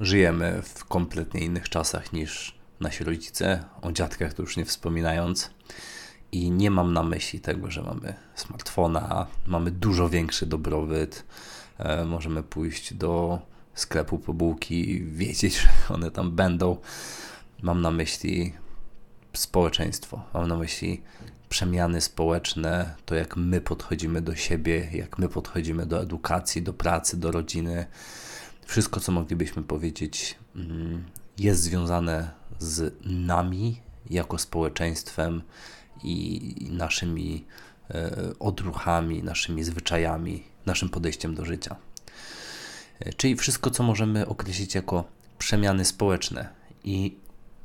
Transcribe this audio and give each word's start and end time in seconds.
żyjemy 0.00 0.62
w 0.62 0.84
kompletnie 0.84 1.40
innych 1.40 1.68
czasach 1.68 2.12
niż 2.12 2.58
nasi 2.80 3.04
rodzice, 3.04 3.64
o 3.82 3.92
dziadkach 3.92 4.34
to 4.34 4.42
już 4.42 4.56
nie 4.56 4.64
wspominając. 4.64 5.50
I 6.32 6.50
nie 6.50 6.70
mam 6.70 6.92
na 6.92 7.02
myśli 7.02 7.40
tego, 7.40 7.70
że 7.70 7.82
mamy 7.82 8.14
smartfona, 8.34 9.26
mamy 9.46 9.70
dużo 9.70 10.08
większy 10.08 10.46
dobrobyt, 10.46 11.24
e, 11.78 12.04
możemy 12.04 12.42
pójść 12.42 12.94
do 12.94 13.38
sklepu 13.74 14.18
po 14.18 14.34
bułki 14.34 14.90
i 14.90 15.04
wiedzieć, 15.04 15.56
że 15.62 15.68
one 15.94 16.10
tam 16.10 16.30
będą. 16.30 16.76
Mam 17.62 17.80
na 17.80 17.90
myśli 17.90 18.52
społeczeństwo, 19.32 20.22
mam 20.34 20.48
na 20.48 20.56
myśli 20.56 21.02
przemiany 21.48 22.00
społeczne, 22.00 22.94
to 23.04 23.14
jak 23.14 23.36
my 23.36 23.60
podchodzimy 23.60 24.22
do 24.22 24.36
siebie, 24.36 24.88
jak 24.92 25.18
my 25.18 25.28
podchodzimy 25.28 25.86
do 25.86 26.02
edukacji, 26.02 26.62
do 26.62 26.72
pracy, 26.72 27.16
do 27.16 27.30
rodziny. 27.30 27.86
Wszystko, 28.66 29.00
co 29.00 29.12
moglibyśmy 29.12 29.62
powiedzieć, 29.62 30.38
mm, 30.56 31.04
jest 31.38 31.62
związane 31.62 32.30
z 32.58 32.94
nami 33.04 33.80
jako 34.10 34.38
społeczeństwem 34.38 35.42
i 36.04 36.68
naszymi 36.70 37.44
e, 37.90 38.10
odruchami, 38.38 39.22
naszymi 39.22 39.64
zwyczajami, 39.64 40.44
naszym 40.66 40.88
podejściem 40.88 41.34
do 41.34 41.44
życia. 41.44 41.76
E, 43.00 43.12
czyli 43.12 43.36
wszystko, 43.36 43.70
co 43.70 43.82
możemy 43.82 44.26
określić 44.26 44.74
jako 44.74 45.04
przemiany 45.38 45.84
społeczne. 45.84 46.48
I 46.84 47.16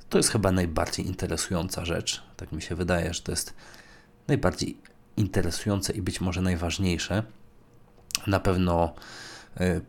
to 0.10 0.18
jest 0.18 0.30
chyba 0.30 0.52
najbardziej 0.52 1.08
interesująca 1.08 1.86
rzecz. 1.86 2.24
Tak 2.38 2.52
mi 2.52 2.62
się 2.62 2.76
wydaje, 2.76 3.14
że 3.14 3.22
to 3.22 3.32
jest 3.32 3.54
najbardziej 4.28 4.78
interesujące 5.18 5.94
i 5.94 6.02
być 6.02 6.22
może 6.22 6.42
najważniejsze. 6.42 7.24
Na 8.28 8.40
pewno 8.40 8.94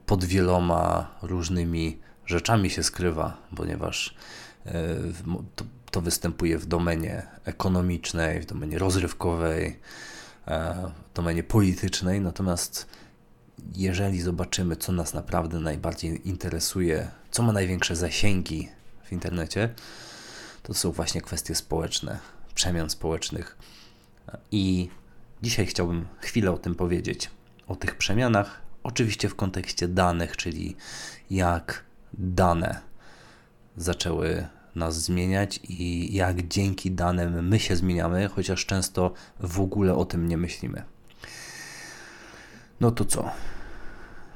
pod 0.06 0.24
wieloma 0.24 1.10
różnymi 1.22 1.98
rzeczami 2.26 2.70
się 2.70 2.82
skrywa, 2.82 3.36
ponieważ 3.56 4.14
to, 5.56 5.64
to 5.90 6.00
występuje 6.00 6.58
w 6.58 6.66
domenie 6.66 7.26
ekonomicznej, 7.44 8.40
w 8.40 8.46
domenie 8.46 8.78
rozrywkowej, 8.78 9.78
e, 10.46 10.90
w 11.10 11.16
domenie 11.16 11.42
politycznej. 11.42 12.20
Natomiast 12.20 12.86
jeżeli 13.76 14.20
zobaczymy, 14.20 14.76
co 14.76 14.92
nas 14.92 15.14
naprawdę 15.14 15.60
najbardziej 15.60 16.28
interesuje, 16.28 17.08
co 17.30 17.42
ma 17.42 17.52
największe 17.52 17.96
zasięgi 17.96 18.68
w 19.04 19.12
internecie, 19.12 19.74
to 20.62 20.74
są 20.74 20.92
właśnie 20.92 21.22
kwestie 21.22 21.54
społeczne, 21.54 22.18
przemian 22.54 22.90
społecznych. 22.90 23.58
I 24.50 24.88
dzisiaj 25.42 25.66
chciałbym 25.66 26.06
chwilę 26.20 26.50
o 26.52 26.58
tym 26.58 26.74
powiedzieć. 26.74 27.30
O 27.68 27.76
tych 27.76 27.94
przemianach, 27.94 28.60
oczywiście 28.82 29.28
w 29.28 29.34
kontekście 29.34 29.88
danych, 29.88 30.36
czyli 30.36 30.76
jak 31.30 31.84
dane 32.14 32.80
zaczęły 33.76 34.46
nas 34.74 35.02
zmieniać 35.02 35.60
i 35.68 36.14
jak 36.14 36.48
dzięki 36.48 36.90
danym 36.90 37.48
my 37.48 37.60
się 37.60 37.76
zmieniamy, 37.76 38.28
chociaż 38.28 38.66
często 38.66 39.12
w 39.40 39.60
ogóle 39.60 39.94
o 39.94 40.04
tym 40.04 40.28
nie 40.28 40.36
myślimy. 40.36 40.82
No 42.80 42.90
to 42.90 43.04
co? 43.04 43.30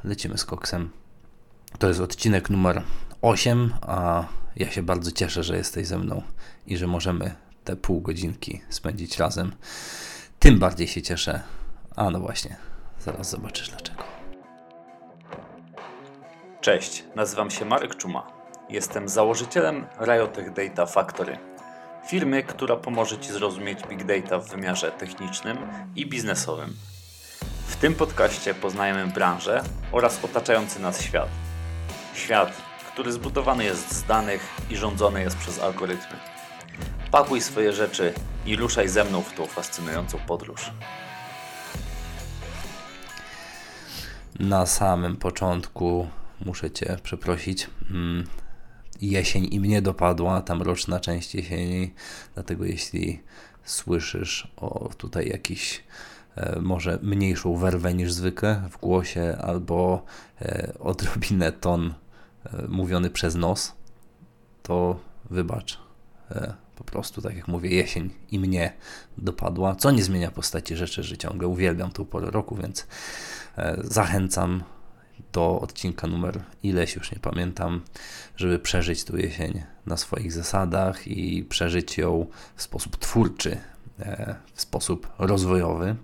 Lecimy 0.05 0.39
z 0.39 0.45
koksem. 0.45 0.91
To 1.79 1.89
jest 1.89 2.01
odcinek 2.01 2.51
numer 2.51 2.83
8, 3.23 3.73
a 3.81 4.25
ja 4.57 4.71
się 4.71 4.83
bardzo 4.83 5.11
cieszę, 5.11 5.45
że 5.45 5.57
jesteś 5.57 5.87
ze 5.87 5.99
mną 5.99 6.23
i 6.67 6.77
że 6.77 6.87
możemy 6.87 7.35
te 7.65 7.77
pół 7.77 8.01
godzinki 8.01 8.61
spędzić 8.69 9.19
razem. 9.19 9.53
Tym 10.39 10.59
bardziej 10.59 10.89
się 10.89 11.03
cieszę. 11.03 11.41
A 11.97 12.11
no 12.11 12.21
właśnie, 12.21 12.57
zaraz 13.01 13.31
zobaczysz 13.31 13.69
dlaczego. 13.69 14.12
Cześć, 16.63 17.05
nazywam 17.15 17.51
się 17.51 17.65
Marek 17.65 17.97
Czuma. 17.97 18.27
Jestem 18.69 19.09
założycielem 19.09 19.87
Riotech 20.01 20.53
Data 20.53 20.87
Factory, 20.87 21.39
firmy, 22.07 22.43
która 22.43 22.77
pomoże 22.77 23.19
Ci 23.19 23.33
zrozumieć 23.33 23.79
Big 23.89 24.05
Data 24.05 24.39
w 24.39 24.49
wymiarze 24.49 24.93
technicznym 24.93 25.59
i 25.97 26.07
biznesowym. 26.07 26.77
W 27.67 27.77
tym 27.77 27.95
podcaście 27.95 28.55
poznajemy 28.55 29.07
branżę 29.07 29.63
oraz 29.93 30.25
otaczający 30.25 30.81
nas 30.81 31.03
świat. 31.03 31.29
Świat, 32.15 32.53
który 32.93 33.13
zbudowany 33.13 33.65
jest 33.65 33.93
z 33.93 34.05
danych 34.05 34.49
i 34.71 34.77
rządzony 34.77 35.21
jest 35.21 35.37
przez 35.37 35.61
algorytmy. 35.61 36.17
Pakuj 37.11 37.41
swoje 37.41 37.73
rzeczy 37.73 38.15
i 38.47 38.57
ruszaj 38.57 38.89
ze 38.89 39.05
mną 39.05 39.23
w 39.23 39.33
tą 39.33 39.47
fascynującą 39.47 40.19
podróż. 40.19 40.71
Na 44.41 44.67
samym 44.67 45.17
początku 45.17 46.09
muszę 46.47 46.71
Cię 46.71 46.97
przeprosić. 47.03 47.71
Mm, 47.91 48.25
jesień 49.01 49.49
i 49.51 49.61
mnie 49.61 49.83
dopadła, 49.83 50.41
tam 50.41 50.63
roczna 50.63 51.01
część 51.01 51.35
jesieni, 51.35 51.95
dlatego 52.35 52.65
jeśli 52.65 53.23
słyszysz 53.65 54.53
o 54.57 54.91
tutaj 54.97 55.29
jakiś 55.29 55.85
e, 56.37 56.61
może 56.61 56.99
mniejszą 57.03 57.57
werwę 57.57 57.95
niż 57.95 58.13
zwykle 58.13 58.63
w 58.71 58.79
głosie 58.79 59.37
albo 59.41 60.05
e, 60.41 60.73
odrobinę 60.81 61.53
ton 61.53 61.95
e, 62.45 62.69
mówiony 62.69 63.11
przez 63.11 63.35
nos, 63.35 63.73
to 64.63 65.01
wybacz. 65.31 65.79
Po 66.77 66.85
prostu, 66.85 67.23
tak 67.23 67.37
jak 67.37 67.49
mówię, 67.49 67.71
jesień 67.71 68.11
i 68.31 68.39
mnie 68.39 68.73
dopadła, 69.19 69.75
co 69.75 69.91
nie 69.91 70.03
zmienia 70.03 70.31
postaci 70.31 70.77
rzeczy, 70.77 71.03
że 71.03 71.19
ciągle 71.19 71.49
uwielbiam 71.49 71.91
tą 71.91 72.05
porę 72.05 72.31
roku, 72.31 72.57
więc 72.57 72.87
zachęcam 73.79 74.63
do 75.33 75.61
odcinka 75.61 76.07
numer 76.07 76.41
ileś, 76.63 76.95
już 76.95 77.13
nie 77.13 77.19
pamiętam, 77.19 77.81
żeby 78.37 78.59
przeżyć 78.59 79.05
tu 79.05 79.17
jesień 79.17 79.63
na 79.87 79.97
swoich 79.97 80.33
zasadach 80.33 81.07
i 81.07 81.45
przeżyć 81.45 81.99
ją 81.99 82.27
w 82.57 82.63
sposób 82.63 82.97
twórczy, 82.97 83.57
e, 84.01 84.35
w 84.55 84.61
sposób 84.61 85.09
rozwojowy. 85.19 85.97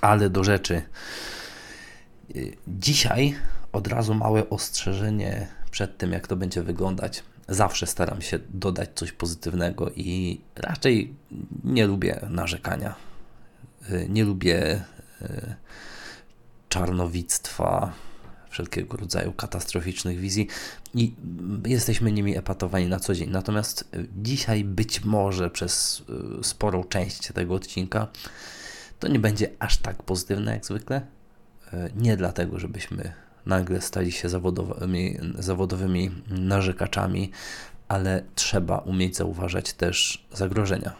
Ale 0.00 0.30
do 0.30 0.44
rzeczy. 0.44 0.74
E, 2.34 2.38
dzisiaj 2.68 3.34
od 3.72 3.86
razu 3.86 4.14
małe 4.14 4.50
ostrzeżenie 4.50 5.46
przed 5.70 5.98
tym, 5.98 6.12
jak 6.12 6.26
to 6.26 6.36
będzie 6.36 6.62
wyglądać. 6.62 7.22
Zawsze 7.48 7.86
staram 7.86 8.22
się 8.22 8.38
dodać 8.48 8.90
coś 8.94 9.12
pozytywnego 9.12 9.90
i 9.90 10.40
raczej 10.56 11.14
nie 11.64 11.86
lubię 11.86 12.20
narzekania. 12.30 12.94
E, 13.90 14.08
nie 14.08 14.24
lubię 14.24 14.84
czarnowictwa, 16.68 17.92
wszelkiego 18.50 18.96
rodzaju 18.96 19.32
katastroficznych 19.32 20.18
wizji 20.18 20.46
i 20.94 21.14
jesteśmy 21.66 22.12
nimi 22.12 22.36
epatowani 22.36 22.86
na 22.86 23.00
co 23.00 23.14
dzień. 23.14 23.30
Natomiast 23.30 23.88
e, 23.94 24.04
dzisiaj 24.22 24.64
być 24.64 25.04
może 25.04 25.50
przez 25.50 26.02
e, 26.40 26.44
sporą 26.44 26.84
część 26.84 27.32
tego 27.32 27.54
odcinka 27.54 28.06
to 28.98 29.08
nie 29.08 29.18
będzie 29.18 29.50
aż 29.58 29.76
tak 29.76 30.02
pozytywne 30.02 30.52
jak 30.52 30.66
zwykle. 30.66 31.06
E, 31.72 31.90
nie 31.96 32.16
dlatego, 32.16 32.58
żebyśmy 32.58 33.12
nagle 33.46 33.80
stali 33.80 34.12
się 34.12 34.28
zawodowymi, 34.28 35.18
zawodowymi 35.38 36.10
narzekaczami, 36.28 37.30
ale 37.88 38.22
trzeba 38.34 38.78
umieć 38.78 39.16
zauważać 39.16 39.72
też 39.72 40.26
zagrożenia. 40.32 40.92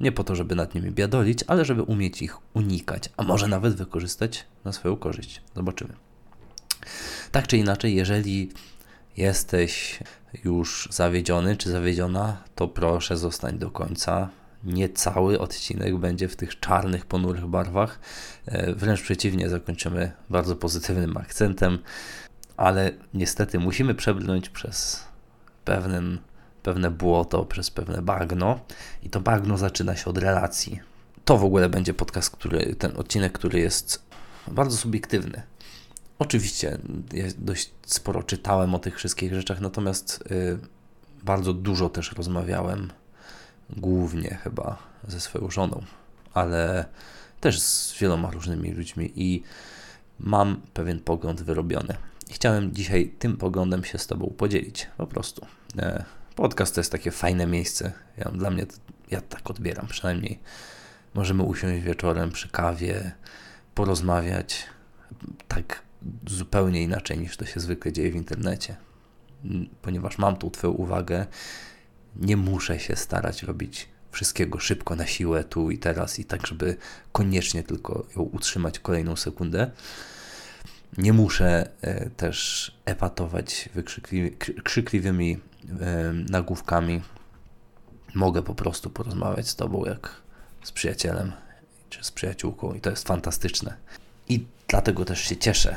Nie 0.00 0.12
po 0.12 0.24
to, 0.24 0.36
żeby 0.36 0.54
nad 0.54 0.74
nimi 0.74 0.90
biadolić, 0.90 1.44
ale 1.46 1.64
żeby 1.64 1.82
umieć 1.82 2.22
ich 2.22 2.38
unikać, 2.54 3.08
a 3.16 3.22
może 3.22 3.48
nawet 3.48 3.74
wykorzystać 3.74 4.46
na 4.64 4.72
swoją 4.72 4.96
korzyść. 4.96 5.42
Zobaczymy. 5.54 5.92
Tak 7.32 7.46
czy 7.46 7.56
inaczej, 7.56 7.94
jeżeli 7.94 8.50
jesteś 9.16 9.98
już 10.44 10.88
zawiedziony 10.90 11.56
czy 11.56 11.70
zawiedziona, 11.70 12.42
to 12.54 12.68
proszę 12.68 13.16
zostań 13.16 13.58
do 13.58 13.70
końca. 13.70 14.28
Nie 14.64 14.88
cały 14.88 15.38
odcinek 15.38 15.96
będzie 15.96 16.28
w 16.28 16.36
tych 16.36 16.60
czarnych, 16.60 17.06
ponurych 17.06 17.46
barwach. 17.46 18.00
E, 18.46 18.72
wręcz 18.72 19.02
przeciwnie, 19.02 19.48
zakończymy 19.48 20.12
bardzo 20.30 20.56
pozytywnym 20.56 21.16
akcentem, 21.16 21.78
ale 22.56 22.92
niestety 23.14 23.58
musimy 23.58 23.94
przebrnąć 23.94 24.48
przez 24.48 25.04
pewien, 25.64 26.18
pewne 26.62 26.90
błoto, 26.90 27.44
przez 27.44 27.70
pewne 27.70 28.02
bagno 28.02 28.60
i 29.02 29.10
to 29.10 29.20
bagno 29.20 29.58
zaczyna 29.58 29.96
się 29.96 30.10
od 30.10 30.18
relacji. 30.18 30.80
To 31.24 31.38
w 31.38 31.44
ogóle 31.44 31.68
będzie 31.68 31.94
podcast, 31.94 32.30
który, 32.30 32.74
ten 32.74 32.96
odcinek, 32.96 33.32
który 33.32 33.60
jest 33.60 34.02
bardzo 34.48 34.76
subiektywny. 34.76 35.42
Oczywiście 36.18 36.78
ja 37.12 37.24
dość 37.38 37.70
sporo 37.86 38.22
czytałem 38.22 38.74
o 38.74 38.78
tych 38.78 38.96
wszystkich 38.96 39.34
rzeczach, 39.34 39.60
natomiast 39.60 40.24
y, 40.30 40.58
bardzo 41.22 41.52
dużo 41.52 41.88
też 41.88 42.12
rozmawiałem, 42.12 42.92
głównie 43.70 44.38
chyba 44.42 44.78
ze 45.08 45.20
swoją 45.20 45.50
żoną, 45.50 45.82
ale 46.34 46.84
też 47.40 47.60
z 47.60 47.98
wieloma 47.98 48.30
różnymi 48.30 48.72
ludźmi 48.72 49.12
i 49.16 49.42
mam 50.20 50.60
pewien 50.74 51.00
pogląd 51.00 51.42
wyrobiony. 51.42 51.96
Chciałem 52.30 52.74
dzisiaj 52.74 53.12
tym 53.18 53.36
poglądem 53.36 53.84
się 53.84 53.98
z 53.98 54.06
Tobą 54.06 54.34
podzielić, 54.36 54.88
po 54.96 55.06
prostu. 55.06 55.46
E, 55.78 56.04
podcast 56.36 56.74
to 56.74 56.80
jest 56.80 56.92
takie 56.92 57.10
fajne 57.10 57.46
miejsce. 57.46 57.92
Ja, 58.16 58.30
dla 58.30 58.50
mnie, 58.50 58.66
to, 58.66 58.74
ja 59.10 59.20
tak 59.20 59.50
odbieram 59.50 59.86
przynajmniej. 59.86 60.38
Możemy 61.14 61.42
usiąść 61.42 61.84
wieczorem 61.84 62.30
przy 62.30 62.48
kawie, 62.48 63.12
porozmawiać, 63.74 64.64
tak 65.48 65.85
zupełnie 66.26 66.82
inaczej 66.82 67.18
niż 67.18 67.36
to 67.36 67.46
się 67.46 67.60
zwykle 67.60 67.92
dzieje 67.92 68.10
w 68.10 68.16
internecie. 68.16 68.76
ponieważ 69.82 70.18
mam 70.18 70.36
tu 70.36 70.50
Twoją 70.50 70.72
uwagę, 70.72 71.26
nie 72.16 72.36
muszę 72.36 72.80
się 72.80 72.96
starać 72.96 73.42
robić 73.42 73.88
wszystkiego 74.10 74.58
szybko 74.58 74.96
na 74.96 75.06
siłę 75.06 75.44
tu 75.44 75.70
i 75.70 75.78
teraz 75.78 76.18
i 76.18 76.24
tak, 76.24 76.46
żeby 76.46 76.76
koniecznie 77.12 77.62
tylko 77.62 78.06
ją 78.16 78.22
utrzymać 78.22 78.78
kolejną 78.78 79.16
sekundę. 79.16 79.70
Nie 80.98 81.12
muszę 81.12 81.68
e, 81.80 82.10
też 82.10 82.70
epatować 82.84 83.68
krzykliwymi 84.64 85.38
e, 85.80 86.12
nagłówkami. 86.12 87.02
Mogę 88.14 88.42
po 88.42 88.54
prostu 88.54 88.90
porozmawiać 88.90 89.48
z 89.48 89.56
Tobą 89.56 89.84
jak 89.84 90.10
z 90.62 90.72
przyjacielem 90.72 91.32
czy 91.90 92.04
z 92.04 92.12
przyjaciółką 92.12 92.74
i 92.74 92.80
to 92.80 92.90
jest 92.90 93.06
fantastyczne. 93.06 93.76
I 94.28 94.46
dlatego 94.68 95.04
też 95.04 95.20
się 95.20 95.36
cieszę, 95.36 95.76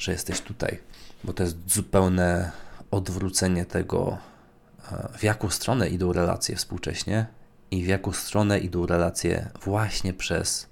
że 0.00 0.12
jesteś 0.12 0.40
tutaj, 0.40 0.78
bo 1.24 1.32
to 1.32 1.42
jest 1.42 1.56
zupełne 1.66 2.52
odwrócenie 2.90 3.64
tego, 3.64 4.18
e, 4.92 5.08
w 5.18 5.22
jaką 5.22 5.50
stronę 5.50 5.88
idą 5.88 6.12
relacje 6.12 6.56
współcześnie 6.56 7.26
i 7.70 7.84
w 7.84 7.86
jaką 7.86 8.12
stronę 8.12 8.58
idą 8.58 8.86
relacje 8.86 9.48
właśnie 9.62 10.12
przez 10.12 10.66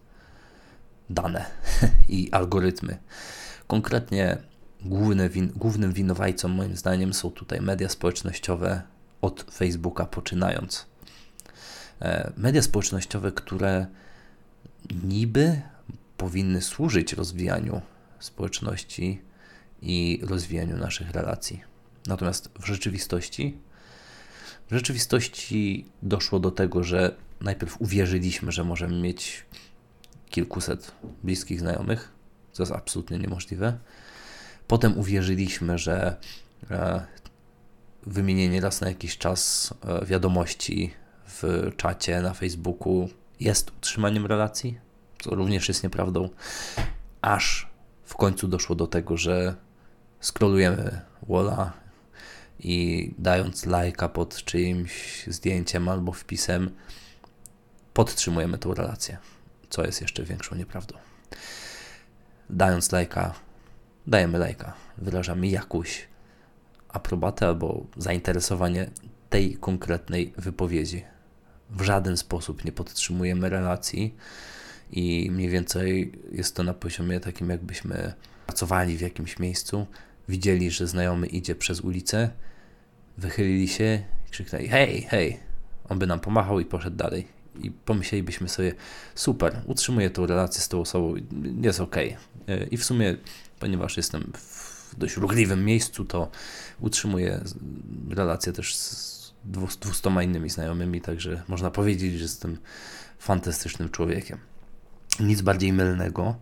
dane 1.11 1.45
i 2.09 2.33
algorytmy. 2.33 2.99
Konkretnie 3.67 4.37
główny 4.81 5.29
win, 5.29 5.53
głównym 5.57 5.93
winowajcą 5.93 6.49
moim 6.49 6.77
zdaniem 6.77 7.15
są 7.15 7.31
tutaj 7.31 7.61
media 7.61 7.89
społecznościowe 7.89 8.83
od 9.21 9.43
Facebooka 9.43 10.07
poczynając. 10.07 10.87
E, 12.03 12.33
media 12.37 12.63
społecznościowe, 12.63 13.33
które 13.33 13.87
niby 15.03 15.63
powinny 16.17 16.63
służyć 16.63 17.13
rozwijaniu 17.13 17.81
społeczności 18.21 19.23
i 19.83 20.21
rozwijaniu 20.23 20.77
naszych 20.77 21.11
relacji. 21.11 21.61
Natomiast 22.07 22.51
w 22.61 22.67
rzeczywistości 22.67 23.59
w 24.71 24.75
rzeczywistości 24.75 25.87
doszło 26.03 26.41
do 26.41 26.51
tego, 26.51 26.85
że 26.85 27.15
najpierw 27.41 27.81
uwierzyliśmy, 27.81 28.53
że 28.53 28.65
możemy 28.65 29.01
mieć 29.01 29.47
kilkuset 30.31 30.93
bliskich 31.23 31.61
znajomych, 31.61 32.13
co 32.53 32.63
jest 32.63 32.73
absolutnie 32.73 33.19
niemożliwe. 33.19 33.79
Potem 34.67 34.99
uwierzyliśmy, 34.99 35.79
że 35.79 36.17
e, 36.71 37.07
wymienienie 38.07 38.61
raz 38.61 38.81
na 38.81 38.89
jakiś 38.89 39.19
czas 39.19 39.75
e, 39.85 40.07
wiadomości 40.07 40.95
w 41.27 41.71
czacie 41.77 42.21
na 42.21 42.35
Facebooku 42.35 43.09
jest 43.41 43.71
utrzymaniem 43.71 44.27
relacji, 44.27 44.79
co 45.23 45.35
również 45.35 45.69
jest 45.69 45.83
nieprawdą, 45.83 46.29
aż 47.23 47.71
w 48.09 48.17
końcu 48.17 48.49
doszło 48.49 48.77
do 48.77 48.87
tego, 48.87 49.17
że 49.17 49.55
scrollujemy 50.21 51.01
Walla 51.29 51.73
i 52.61 53.11
dając 53.19 53.67
lajka 53.67 54.09
pod 54.09 54.45
czyimś 54.45 55.25
zdjęciem 55.27 55.89
albo 55.89 56.13
wpisem, 56.13 56.71
podtrzymujemy 57.95 58.59
tą 58.59 58.75
relację, 58.75 59.19
co 59.71 59.85
jest 59.85 60.01
jeszcze 60.01 60.23
większą 60.23 60.57
nieprawdą. 60.57 60.95
Dając 62.51 62.93
lajka, 62.93 63.35
dajemy 64.07 64.39
lajka, 64.39 64.73
wyrażamy 64.99 65.49
jakąś 65.49 66.09
aprobatę 66.89 67.47
albo 67.47 67.87
zainteresowanie 67.97 68.91
tej 69.31 69.57
konkretnej 69.57 70.33
wypowiedzi. 70.37 71.05
W 71.71 71.83
żaden 71.83 72.17
sposób 72.17 72.65
nie 72.65 72.73
podtrzymujemy 72.73 73.49
relacji 73.49 74.15
i 74.91 75.31
mniej 75.31 75.49
więcej 75.49 76.13
jest 76.33 76.57
to 76.57 76.63
na 76.63 76.75
poziomie 76.75 77.21
takim, 77.21 77.51
jakbyśmy 77.51 78.13
pracowali 78.47 78.97
w 78.97 79.01
jakimś 79.01 79.39
miejscu, 79.39 79.87
widzieli, 80.29 80.71
że 80.71 80.87
znajomy 80.87 81.27
idzie 81.27 81.55
przez 81.55 81.81
ulicę, 81.81 82.31
wychylili 83.19 83.69
się 83.69 84.03
krzyknęli 84.31 84.69
hej, 84.69 85.03
hej, 85.03 85.41
on 85.89 85.99
by 85.99 86.07
nam 86.07 86.21
pomachał 86.21 86.61
i 86.61 86.65
poszedł 86.65 86.97
dalej. 86.97 87.27
I 87.63 87.71
pomyślelibyśmy 87.71 88.49
sobie, 88.49 88.75
super, 89.15 89.63
utrzymuję 89.67 90.11
tą 90.11 90.27
relację 90.27 90.61
z 90.61 90.69
tą 90.69 90.81
osobą, 90.81 91.15
jest 91.63 91.81
ok. 91.81 91.97
I 92.71 92.77
w 92.77 92.85
sumie, 92.85 93.17
ponieważ 93.61 93.97
jestem 93.97 94.33
w 94.35 94.95
dość 94.99 95.17
ruchliwym 95.17 95.65
miejscu, 95.65 96.05
to 96.05 96.31
utrzymuję 96.81 97.41
relację 98.11 98.53
też 98.53 98.77
z 98.77 99.33
dwustoma 99.81 100.23
innymi 100.23 100.51
znajomymi, 100.51 101.01
także 101.01 101.43
można 101.49 101.71
powiedzieć, 101.71 102.15
że 102.15 102.23
jestem 102.23 102.59
fantastycznym 103.19 103.89
człowiekiem. 103.89 104.39
Nic 105.21 105.43
bardziej 105.43 105.73
mylnego. 105.73 106.35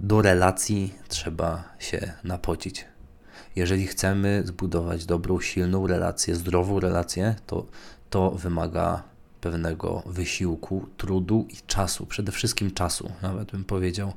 Do 0.00 0.22
relacji 0.22 0.94
trzeba 1.08 1.64
się 1.78 2.12
napocić. 2.24 2.84
Jeżeli 3.56 3.86
chcemy 3.86 4.42
zbudować 4.44 5.06
dobrą, 5.06 5.40
silną 5.40 5.86
relację, 5.86 6.34
zdrową 6.34 6.80
relację, 6.80 7.34
to 7.46 7.66
to 8.10 8.30
wymaga 8.30 9.02
pewnego 9.40 10.02
wysiłku, 10.06 10.86
trudu 10.96 11.46
i 11.50 11.56
czasu, 11.66 12.06
przede 12.06 12.32
wszystkim 12.32 12.70
czasu, 12.70 13.12
nawet 13.22 13.50
bym 13.50 13.64
powiedział. 13.64 14.12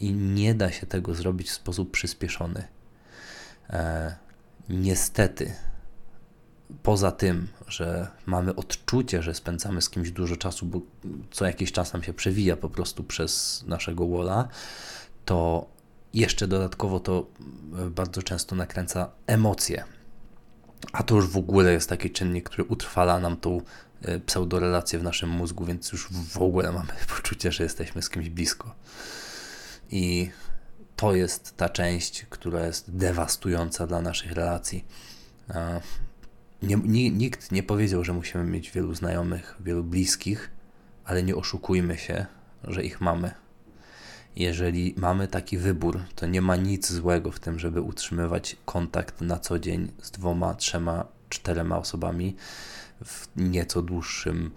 I 0.00 0.12
nie 0.12 0.54
da 0.54 0.72
się 0.72 0.86
tego 0.86 1.14
zrobić 1.14 1.48
w 1.48 1.54
sposób 1.54 1.90
przyspieszony. 1.90 2.64
E, 3.70 4.14
niestety, 4.68 5.54
poza 6.82 7.12
tym, 7.12 7.48
że 7.68 8.08
mamy 8.26 8.54
odczucie, 8.54 9.22
że 9.22 9.34
spędzamy 9.34 9.82
z 9.82 9.90
kimś 9.90 10.10
dużo 10.10 10.36
czasu, 10.36 10.66
bo 10.66 10.80
co 11.30 11.46
jakiś 11.46 11.72
czas 11.72 11.92
nam 11.92 12.02
się 12.02 12.12
przewija 12.14 12.56
po 12.56 12.70
prostu 12.70 13.04
przez 13.04 13.64
naszego 13.66 14.08
walla, 14.08 14.48
to 15.24 15.66
jeszcze 16.14 16.48
dodatkowo 16.48 17.00
to 17.00 17.26
e, 17.78 17.90
bardzo 17.90 18.22
często 18.22 18.56
nakręca 18.56 19.10
emocje. 19.26 19.84
A 20.92 21.02
to 21.02 21.14
już 21.14 21.28
w 21.28 21.36
ogóle 21.36 21.72
jest 21.72 21.88
taki 21.88 22.10
czynnik, 22.10 22.50
który 22.50 22.64
utrwala 22.64 23.20
nam 23.20 23.36
tą 23.36 23.60
e, 24.02 24.20
pseudorelację 24.20 24.98
w 24.98 25.02
naszym 25.02 25.30
mózgu, 25.30 25.64
więc 25.64 25.92
już 25.92 26.08
w 26.12 26.42
ogóle 26.42 26.72
mamy 26.72 26.92
poczucie, 27.16 27.52
że 27.52 27.64
jesteśmy 27.64 28.02
z 28.02 28.10
kimś 28.10 28.28
blisko. 28.28 28.74
I 29.90 30.30
to 30.96 31.14
jest 31.14 31.56
ta 31.56 31.68
część, 31.68 32.26
która 32.30 32.66
jest 32.66 32.96
dewastująca 32.96 33.86
dla 33.86 34.00
naszych 34.00 34.32
relacji. 34.32 34.84
Nie, 36.66 37.10
nikt 37.10 37.52
nie 37.52 37.62
powiedział, 37.62 38.04
że 38.04 38.12
musimy 38.12 38.44
mieć 38.44 38.70
wielu 38.70 38.94
znajomych, 38.94 39.56
wielu 39.60 39.84
bliskich, 39.84 40.50
ale 41.04 41.22
nie 41.22 41.36
oszukujmy 41.36 41.98
się, 41.98 42.26
że 42.64 42.84
ich 42.84 43.00
mamy. 43.00 43.30
Jeżeli 44.36 44.94
mamy 44.96 45.28
taki 45.28 45.58
wybór, 45.58 46.00
to 46.14 46.26
nie 46.26 46.42
ma 46.42 46.56
nic 46.56 46.92
złego 46.92 47.30
w 47.30 47.40
tym, 47.40 47.58
żeby 47.58 47.80
utrzymywać 47.80 48.56
kontakt 48.64 49.20
na 49.20 49.38
co 49.38 49.58
dzień 49.58 49.92
z 50.02 50.10
dwoma, 50.10 50.54
trzema, 50.54 51.06
czterema 51.28 51.78
osobami 51.78 52.36
w 53.04 53.28
nieco 53.36 53.82
dłuższym 53.82 54.50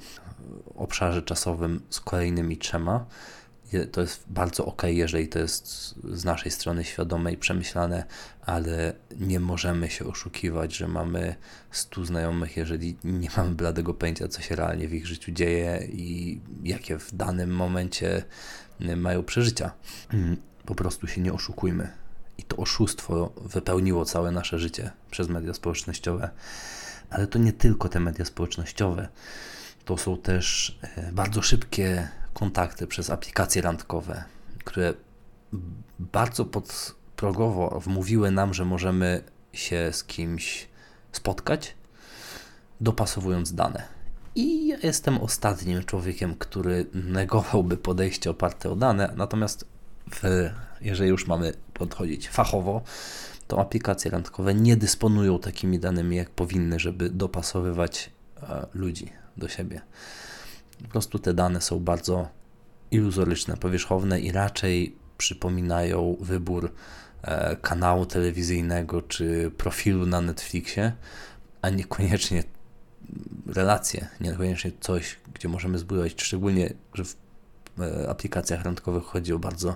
obszarze 0.76 1.22
czasowym 1.22 1.82
z 1.90 2.00
kolejnymi 2.00 2.58
trzema 2.58 3.06
to 3.92 4.02
jest 4.02 4.24
bardzo 4.28 4.66
ok, 4.66 4.84
jeżeli 4.84 5.28
to 5.28 5.40
jest 5.40 5.96
z 6.14 6.26
naszej 6.26 6.52
strony 6.52 6.84
świadome 6.84 7.32
i 7.32 7.38
przemyślane, 7.38 8.06
ale 8.42 8.94
nie 9.20 9.40
możemy 9.40 9.90
się 9.90 10.06
oszukiwać, 10.06 10.76
że 10.76 10.88
mamy 10.88 11.36
100 11.72 12.06
znajomych, 12.06 12.58
jeżeli 12.58 12.98
nie 13.04 13.30
mamy 13.38 13.56
bladego 13.56 13.94
pojęcia, 13.94 14.28
co 14.28 14.42
się 14.42 14.56
realnie 14.56 14.88
w 14.88 14.94
ich 14.94 15.08
życiu 15.08 15.32
dzieje 15.32 15.88
i 15.92 16.40
jakie 16.64 17.00
w 17.00 17.16
danym 17.16 17.56
momencie 17.56 18.24
y, 18.82 18.96
mają 18.96 19.24
przeżycia. 19.24 19.72
Mm, 20.14 20.38
po 20.66 20.76
prostu 20.76 21.08
się 21.08 21.22
nie 21.22 21.34
oszukujmy. 21.34 21.90
I 22.38 22.44
to 22.44 22.58
oszustwo 22.58 23.34
wypełniło 23.46 24.06
całe 24.06 24.32
nasze 24.32 24.60
życie 24.60 24.92
przez 25.12 25.30
media 25.30 25.54
społecznościowe. 25.54 26.30
Ale 27.10 27.28
to 27.28 27.40
nie 27.40 27.54
tylko 27.54 27.90
te 27.90 28.00
media 28.00 28.26
społecznościowe. 28.26 29.08
To 29.86 29.98
są 29.98 30.18
też 30.18 30.80
y, 30.98 31.12
bardzo 31.12 31.42
szybkie 31.42 32.08
kontakty 32.38 32.88
przez 32.88 33.10
aplikacje 33.10 33.62
randkowe, 33.62 34.24
które 34.64 34.94
bardzo 36.00 36.46
podprogowo 36.46 37.80
wmówiły 37.80 38.32
nam, 38.32 38.54
że 38.54 38.66
możemy 38.66 39.24
się 39.54 39.90
z 39.94 40.04
kimś 40.04 40.68
spotkać, 41.12 41.76
dopasowując 42.82 43.54
dane. 43.54 43.84
I 44.36 44.68
ja 44.68 44.78
jestem 44.84 45.18
ostatnim 45.18 45.84
człowiekiem, 45.84 46.36
który 46.36 46.86
negowałby 46.94 47.78
podejście 47.78 48.30
oparte 48.30 48.70
o 48.70 48.76
dane, 48.76 49.14
natomiast 49.16 49.66
w, 50.12 50.50
jeżeli 50.82 51.10
już 51.10 51.28
mamy 51.28 51.54
podchodzić 51.74 52.30
fachowo, 52.30 52.82
to 53.48 53.62
aplikacje 53.62 54.12
randkowe 54.12 54.54
nie 54.54 54.78
dysponują 54.78 55.40
takimi 55.40 55.80
danymi, 55.80 56.16
jak 56.16 56.30
powinny, 56.30 56.80
żeby 56.80 57.10
dopasowywać 57.10 58.10
e, 58.44 58.68
ludzi 58.74 59.12
do 59.38 59.48
siebie. 59.48 59.82
Po 60.84 60.88
prostu 60.88 61.20
te 61.20 61.34
dane 61.34 61.62
są 61.62 61.80
bardzo 61.80 62.30
iluzoryczne, 62.92 63.58
powierzchowne 63.58 64.20
i 64.20 64.32
raczej 64.32 64.96
przypominają 65.18 66.18
wybór 66.20 66.72
e, 67.22 67.56
kanału 67.56 68.06
telewizyjnego 68.06 69.02
czy 69.02 69.52
profilu 69.58 70.06
na 70.06 70.22
Netflixie, 70.22 70.92
a 71.62 71.70
niekoniecznie 71.70 72.44
relacje, 73.46 74.08
niekoniecznie 74.22 74.72
coś, 74.80 75.20
gdzie 75.34 75.48
możemy 75.48 75.78
zbudować, 75.78 76.12
szczególnie, 76.22 76.74
że 76.94 77.04
w 77.06 77.16
e, 77.80 78.10
aplikacjach 78.10 78.64
randkowych 78.64 79.04
chodzi 79.04 79.34
o 79.34 79.40
bardzo 79.40 79.76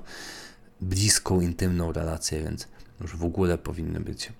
bliską, 0.82 1.42
intymną 1.42 1.92
relację, 1.92 2.44
więc 2.44 2.68
już 3.02 3.16
w 3.16 3.24
ogóle 3.24 3.58
powinny 3.58 4.00
być 4.00 4.34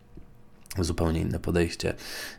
zupełnie 0.80 1.20
inne 1.22 1.40
podejście. 1.40 1.94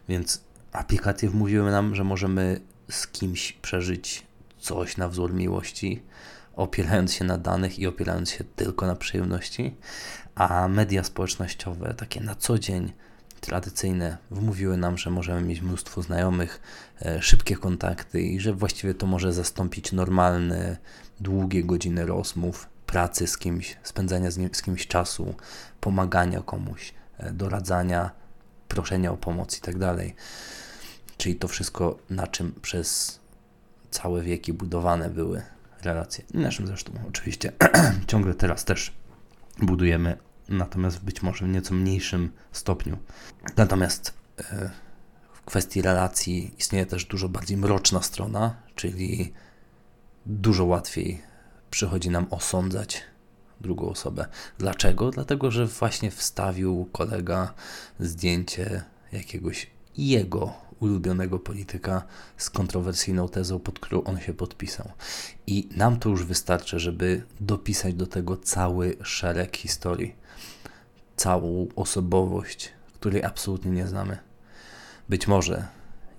Więc 0.09 0.41
aplikacje 0.73 1.31
wmówiły 1.31 1.71
nam, 1.71 1.95
że 1.95 2.05
możemy 2.05 2.61
z 2.94 3.06
kimś 3.06 3.52
przeżyć 3.52 4.26
coś 4.58 4.96
na 4.96 5.08
wzór 5.08 5.34
miłości, 5.34 6.02
opierając 6.56 7.12
się 7.14 7.25
na 7.25 7.38
danych 7.38 7.78
i 7.78 7.87
opierając 7.87 8.30
się 8.30 8.44
tylko 8.44 8.87
na 8.87 8.96
przyjemności, 8.96 9.76
a 10.34 10.68
media 10.68 11.04
społecznościowe, 11.04 11.94
takie 11.94 12.20
na 12.20 12.34
co 12.34 12.58
dzień, 12.58 12.92
tradycyjne, 13.40 14.18
wmówiły 14.30 14.76
nam, 14.76 14.99
że 14.99 15.11
możemy 15.11 15.42
mieć 15.42 15.61
mnóstwo 15.61 16.02
znajomych, 16.02 16.61
e, 17.02 17.22
szybkie 17.22 17.56
kontakty 17.56 18.22
i 18.22 18.40
że 18.40 18.52
właściwie 18.52 18.94
to 18.94 19.06
może 19.06 19.32
zastąpić 19.32 19.92
normalne, 19.92 20.76
długie 21.20 21.64
godziny 21.64 22.06
rozmów, 22.06 22.68
pracy 22.87 23.26
z 23.26 23.38
kimś, 23.38 23.76
spędzania 23.82 24.30
z, 24.30 24.37
nim, 24.37 24.50
z 24.52 24.62
kimś 24.62 24.87
czasu, 24.87 25.34
pomagania 25.80 26.42
komuś, 26.42 26.94
e, 27.18 27.32
doradzania, 27.32 28.11
proszenia 28.68 29.12
o 29.12 29.16
pomoc 29.16 29.54
itd. 29.54 29.94
Tak 29.96 30.06
Czyli 31.23 31.37
to 31.37 31.49
wszystko, 31.49 31.99
na 32.11 32.26
czym 32.26 32.52
przez 32.62 33.21
całe 33.91 34.23
wieki 34.23 34.52
budowane 34.52 35.11
były 35.11 35.43
relacje. 35.83 36.25
Naszym 36.35 36.67
zresztą 36.67 36.93
oczywiście 37.09 37.52
ciągle 38.07 38.35
teraz 38.35 38.64
też 38.64 38.93
budujemy, 39.59 40.17
natomiast 40.49 41.05
być 41.05 41.23
może 41.23 41.45
w 41.45 41.49
nieco 41.49 41.75
mniejszym 41.75 42.33
stopniu. 42.52 42.99
Natomiast 43.57 44.14
e, 44.38 44.71
w 45.33 45.43
kwestii 45.43 45.83
relacji 45.83 46.55
istnieje 46.59 46.87
też 46.87 47.05
dużo 47.05 47.29
bardziej 47.29 47.57
mroczna 47.57 48.02
strona, 48.02 48.57
czyli 48.75 49.33
dużo 50.26 50.64
łatwiej 50.64 51.23
przychodzi 51.71 52.11
nam 52.11 52.26
osądzać 52.31 53.02
drugą 53.61 53.88
osobę. 53.88 54.26
Dlaczego? 54.59 55.11
Dlatego, 55.11 55.50
że 55.50 55.67
właśnie 55.67 56.11
wstawił 56.11 56.88
kolega 56.93 57.55
zdjęcie 58.00 58.83
jakiegoś 59.12 59.71
jego 59.97 60.72
ulubionego 60.83 61.39
polityka 61.39 62.03
z 62.37 62.51
kontrowersyjną 62.51 63.29
tezą, 63.29 63.59
pod 63.59 63.79
którą 63.79 64.03
on 64.03 64.21
się 64.21 64.35
podpisał. 64.35 64.93
I 65.47 65.69
nam 65.77 65.99
to 65.99 66.09
już 66.09 66.25
wystarczy, 66.25 66.79
żeby 66.79 67.23
dopisać 67.41 67.95
do 67.95 68.07
tego 68.07 68.37
cały 68.37 68.97
szereg 69.03 69.57
historii, 69.57 70.15
całą 71.17 71.69
osobowość, 71.77 72.73
której 72.95 73.25
absolutnie 73.25 73.71
nie 73.71 73.87
znamy. 73.87 74.19
Być 75.09 75.29
może, 75.29 75.67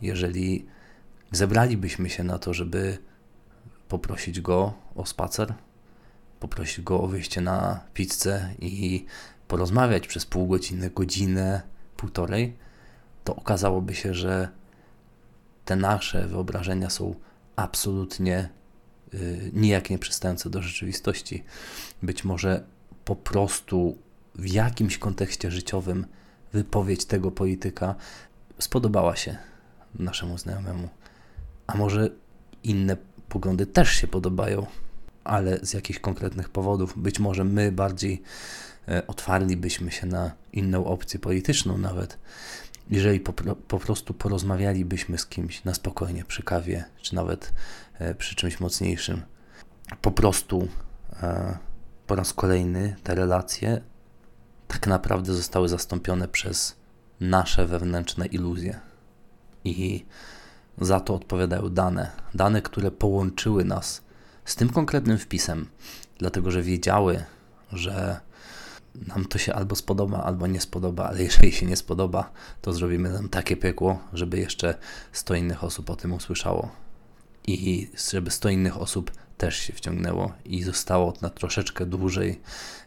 jeżeli 0.01 0.65
zebralibyśmy 1.32 2.10
się 2.10 2.24
na 2.24 2.39
to, 2.39 2.53
żeby 2.53 2.98
poprosić 3.88 4.41
go 4.41 4.74
o 4.96 5.05
spacer, 5.05 5.53
poprosić 6.39 6.82
go 6.82 7.01
o 7.01 7.08
wyjście 7.08 7.41
na 7.41 7.79
pizzę 7.93 8.53
i 8.60 9.05
porozmawiać 9.48 10.08
przez 10.08 10.25
pół 10.25 10.48
godziny, 10.48 10.89
godzinę, 10.89 11.62
półtorej, 11.98 12.62
to 13.23 13.35
okazałoby 13.35 13.95
się, 13.95 14.13
że 14.13 14.49
te 15.65 15.75
nasze 15.75 16.27
wyobrażenia 16.27 16.89
są 16.89 17.15
absolutnie 17.55 18.49
y, 19.13 19.51
nijak 19.53 19.89
nie 19.89 19.99
przystające 19.99 20.49
do 20.49 20.61
rzeczywistości. 20.61 21.43
Być 22.03 22.23
może 22.23 22.63
po 23.05 23.15
prostu 23.15 23.97
w 24.35 24.47
jakimś 24.47 24.97
kontekście 24.97 25.51
życiowym 25.51 26.05
wypowiedź 26.53 27.05
tego 27.05 27.31
polityka 27.31 27.95
spodobała 28.59 29.15
się 29.15 29.37
naszemu 29.95 30.37
znajomemu. 30.37 30.89
A 31.67 31.77
może 31.77 32.09
inne 32.63 32.97
poglądy 33.29 33.65
też 33.65 33.89
się 33.89 34.07
podobają, 34.07 34.65
ale 35.23 35.59
z 35.61 35.73
jakichś 35.73 35.99
konkretnych 35.99 36.49
powodów. 36.49 36.93
Być 36.97 37.19
może 37.19 37.43
my 37.43 37.71
bardziej 37.71 38.21
e, 38.87 39.07
otwarlibyśmy 39.07 39.91
się 39.91 40.07
na 40.07 40.31
inną 40.53 40.85
opcję 40.85 41.19
polityczną, 41.19 41.77
nawet 41.77 42.17
jeżeli 42.89 43.19
po, 43.19 43.33
po 43.55 43.79
prostu 43.79 44.13
porozmawialibyśmy 44.13 45.17
z 45.17 45.25
kimś 45.25 45.63
na 45.63 45.73
spokojnie 45.73 46.25
przy 46.25 46.43
kawie, 46.43 46.83
czy 47.01 47.15
nawet 47.15 47.53
e, 47.99 48.15
przy 48.15 48.35
czymś 48.35 48.59
mocniejszym. 48.59 49.21
Po 50.01 50.11
prostu 50.11 50.67
e, 51.23 51.57
po 52.07 52.15
raz 52.15 52.33
kolejny 52.33 52.95
te 53.03 53.15
relacje 53.15 53.81
tak 54.67 54.87
naprawdę 54.87 55.33
zostały 55.33 55.69
zastąpione 55.69 56.27
przez 56.27 56.75
nasze 57.19 57.65
wewnętrzne 57.65 58.25
iluzje. 58.25 58.79
I 59.63 60.05
za 60.81 60.99
to 60.99 61.15
odpowiadają 61.15 61.69
dane. 61.69 62.11
Dane, 62.33 62.61
które 62.61 62.91
połączyły 62.91 63.65
nas 63.65 64.01
z 64.45 64.55
tym 64.55 64.69
konkretnym 64.69 65.17
wpisem, 65.17 65.69
dlatego 66.17 66.51
że 66.51 66.61
wiedziały, 66.61 67.23
że 67.71 68.19
nam 68.95 69.25
to 69.25 69.38
się 69.38 69.53
albo 69.53 69.75
spodoba, 69.75 70.23
albo 70.23 70.47
nie 70.47 70.62
spodoba, 70.62 71.05
ale 71.05 71.23
jeżeli 71.23 71.51
się 71.51 71.65
nie 71.65 71.75
spodoba, 71.75 72.31
to 72.62 72.73
zrobimy 72.73 73.09
nam 73.09 73.29
takie 73.29 73.57
piekło, 73.57 74.00
żeby 74.13 74.39
jeszcze 74.39 74.75
100 75.12 75.35
innych 75.35 75.63
osób 75.63 75.89
o 75.89 75.95
tym 75.95 76.13
usłyszało. 76.13 76.71
I 77.47 77.91
żeby 78.12 78.31
100 78.31 78.50
innych 78.50 78.77
osób 78.77 79.12
też 79.38 79.57
się 79.57 79.73
wciągnęło 79.73 80.31
i 80.45 80.63
zostało 80.63 81.13
na 81.21 81.29
troszeczkę 81.29 81.85
dłużej, 81.85 82.41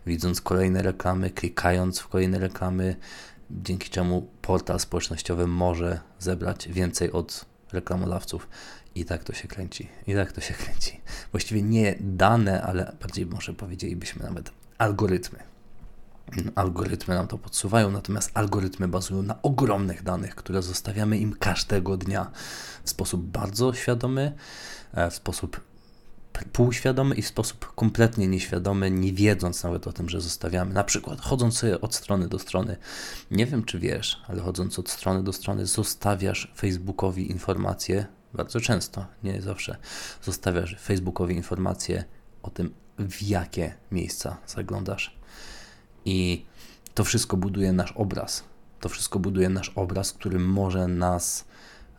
widząc 0.06 0.40
kolejne 0.40 0.82
reklamy, 0.82 1.30
klikając 1.30 1.98
w 1.98 2.08
kolejne 2.08 2.38
reklamy, 2.38 2.96
dzięki 3.50 3.90
czemu 3.90 4.28
portal 4.42 4.80
społecznościowy 4.80 5.46
może 5.46 6.00
zebrać 6.18 6.68
więcej 6.68 7.12
od 7.12 7.44
reklamodawców. 7.72 8.48
I 8.94 9.04
tak 9.04 9.24
to 9.24 9.32
się 9.32 9.48
kręci. 9.48 9.88
I 10.06 10.14
tak 10.14 10.32
to 10.32 10.40
się 10.40 10.54
kręci. 10.54 11.00
Właściwie 11.30 11.62
nie 11.62 11.94
dane, 12.00 12.62
ale 12.62 12.96
bardziej 13.00 13.26
może 13.26 13.54
powiedzielibyśmy 13.54 14.22
nawet 14.22 14.50
algorytmy. 14.78 15.55
Algorytmy 16.54 17.14
nam 17.14 17.28
to 17.28 17.38
podsuwają, 17.38 17.90
natomiast 17.90 18.30
algorytmy 18.34 18.88
bazują 18.88 19.22
na 19.22 19.42
ogromnych 19.42 20.02
danych, 20.02 20.34
które 20.34 20.62
zostawiamy 20.62 21.18
im 21.18 21.36
każdego 21.38 21.96
dnia 21.96 22.30
w 22.84 22.90
sposób 22.90 23.22
bardzo 23.22 23.74
świadomy, 23.74 24.32
e, 24.94 25.10
w 25.10 25.14
sposób 25.14 25.60
półświadomy 26.52 27.14
i 27.14 27.22
w 27.22 27.26
sposób 27.26 27.74
kompletnie 27.74 28.28
nieświadomy, 28.28 28.90
nie 28.90 29.12
wiedząc 29.12 29.64
nawet 29.64 29.86
o 29.86 29.92
tym, 29.92 30.08
że 30.08 30.20
zostawiamy. 30.20 30.74
Na 30.74 30.84
przykład 30.84 31.20
chodząc 31.20 31.58
sobie 31.58 31.80
od 31.80 31.94
strony 31.94 32.28
do 32.28 32.38
strony, 32.38 32.76
nie 33.30 33.46
wiem 33.46 33.64
czy 33.64 33.78
wiesz, 33.78 34.22
ale 34.28 34.42
chodząc 34.42 34.78
od 34.78 34.90
strony 34.90 35.22
do 35.22 35.32
strony, 35.32 35.66
zostawiasz 35.66 36.52
Facebookowi 36.56 37.30
informacje, 37.30 38.06
bardzo 38.34 38.60
często, 38.60 39.06
nie 39.22 39.42
zawsze, 39.42 39.76
zostawiasz 40.22 40.76
Facebookowi 40.80 41.34
informacje 41.34 42.04
o 42.42 42.50
tym, 42.50 42.74
w 42.98 43.22
jakie 43.22 43.74
miejsca 43.90 44.36
zaglądasz. 44.46 45.15
I 46.06 46.44
to 46.94 47.04
wszystko 47.04 47.36
buduje 47.36 47.72
nasz 47.72 47.92
obraz. 47.92 48.44
To 48.80 48.88
wszystko 48.88 49.18
buduje 49.18 49.48
nasz 49.48 49.68
obraz, 49.74 50.12
który 50.12 50.38
może 50.38 50.88
nas 50.88 51.44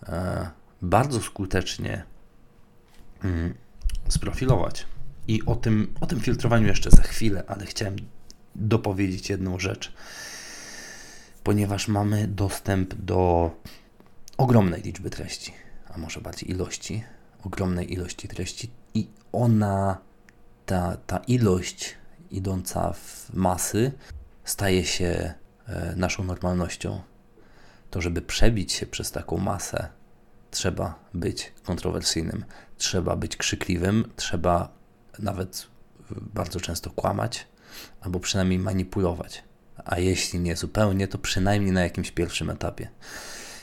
e, 0.04 0.50
bardzo 0.82 1.22
skutecznie 1.22 2.04
mm, 3.24 3.54
sprofilować. 4.10 4.86
I 5.28 5.46
o 5.46 5.56
tym, 5.56 5.94
o 6.02 6.06
tym 6.06 6.20
filtrowaniu 6.20 6.68
jeszcze 6.68 6.92
za 6.92 7.02
chwilę, 7.02 7.44
ale 7.48 7.66
chciałem 7.66 7.96
dopowiedzieć 8.56 9.30
jedną 9.30 9.60
rzecz. 9.60 9.94
Ponieważ 11.44 11.88
mamy 11.88 12.28
dostęp 12.28 12.94
do 12.94 13.52
ogromnej 14.38 14.82
liczby 14.82 15.10
treści, 15.10 15.54
a 15.90 15.98
może 15.98 16.22
bardziej 16.22 16.52
ilości, 16.52 17.04
ogromnej 17.44 17.94
ilości 17.94 18.28
treści, 18.28 18.70
i 18.94 19.08
ona, 19.32 19.98
ta, 20.66 20.98
ta 21.08 21.18
ilość 21.18 21.96
idąca 22.32 22.94
w 22.94 23.30
masy, 23.34 23.92
staje 24.44 24.86
się 24.86 25.34
e, 25.68 25.94
naszą 25.96 26.24
normalnością. 26.24 27.02
To, 27.90 28.02
żeby 28.02 28.22
przebić 28.22 28.72
się 28.72 28.86
przez 28.86 29.12
taką 29.12 29.38
masę, 29.38 29.90
trzeba 30.52 31.00
być 31.14 31.54
kontrowersyjnym, 31.64 32.46
trzeba 32.78 33.16
być 33.16 33.38
krzykliwym, 33.38 34.12
trzeba 34.16 34.70
nawet 35.20 35.68
bardzo 36.10 36.60
często 36.60 36.90
kłamać, 36.90 37.48
albo 38.02 38.20
przynajmniej 38.20 38.60
manipulować. 38.60 39.44
A 39.86 40.00
jeśli 40.00 40.40
nie 40.40 40.56
zupełnie, 40.56 41.08
to 41.08 41.18
przynajmniej 41.18 41.72
na 41.72 41.84
jakimś 41.84 42.12
pierwszym 42.12 42.50
etapie. 42.50 42.90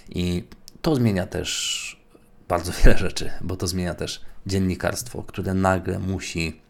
I 0.09 0.45
to 0.83 0.97
zmienia 0.97 1.27
też 1.27 2.05
bardzo 2.49 2.73
wiele 2.85 2.99
rzeczy, 2.99 3.31
bo 3.41 3.57
to 3.57 3.67
zmienia 3.67 3.95
też 3.95 4.21
dziennikarstwo, 4.47 5.23
które 5.23 5.55
nagle 5.55 5.99
musi 5.99 6.61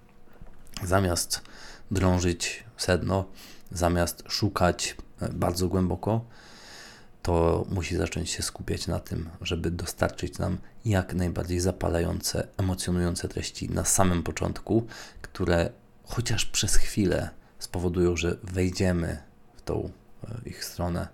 zamiast 0.83 1.43
drążyć 1.91 2.64
sedno, 2.76 3.25
zamiast 3.73 4.23
szukać 4.29 4.97
e, 5.21 5.29
bardzo 5.29 5.69
głęboko, 5.69 6.25
to 7.23 7.67
musi 7.71 7.97
zacząć 7.97 8.31
się 8.31 8.43
skupiać 8.43 8.87
na 8.87 9.00
tym, 9.00 9.31
żeby 9.41 9.71
dostarczyć 9.71 10.38
nam 10.38 10.59
jak 10.85 11.14
najbardziej 11.14 11.61
zapalające, 11.61 12.49
emocjonujące 12.57 13.29
treści 13.29 13.71
na 13.71 13.85
samym 13.85 14.23
początku, 14.23 14.87
które 15.23 15.71
chociaż 16.05 16.47
przez 16.47 16.76
chwilę 16.76 17.31
spowodują, 17.59 18.17
że 18.17 18.37
wejdziemy 18.43 19.23
w 19.57 19.62
tą 19.62 19.91
e, 20.25 20.49
ich 20.49 20.64
stronę, 20.64 21.09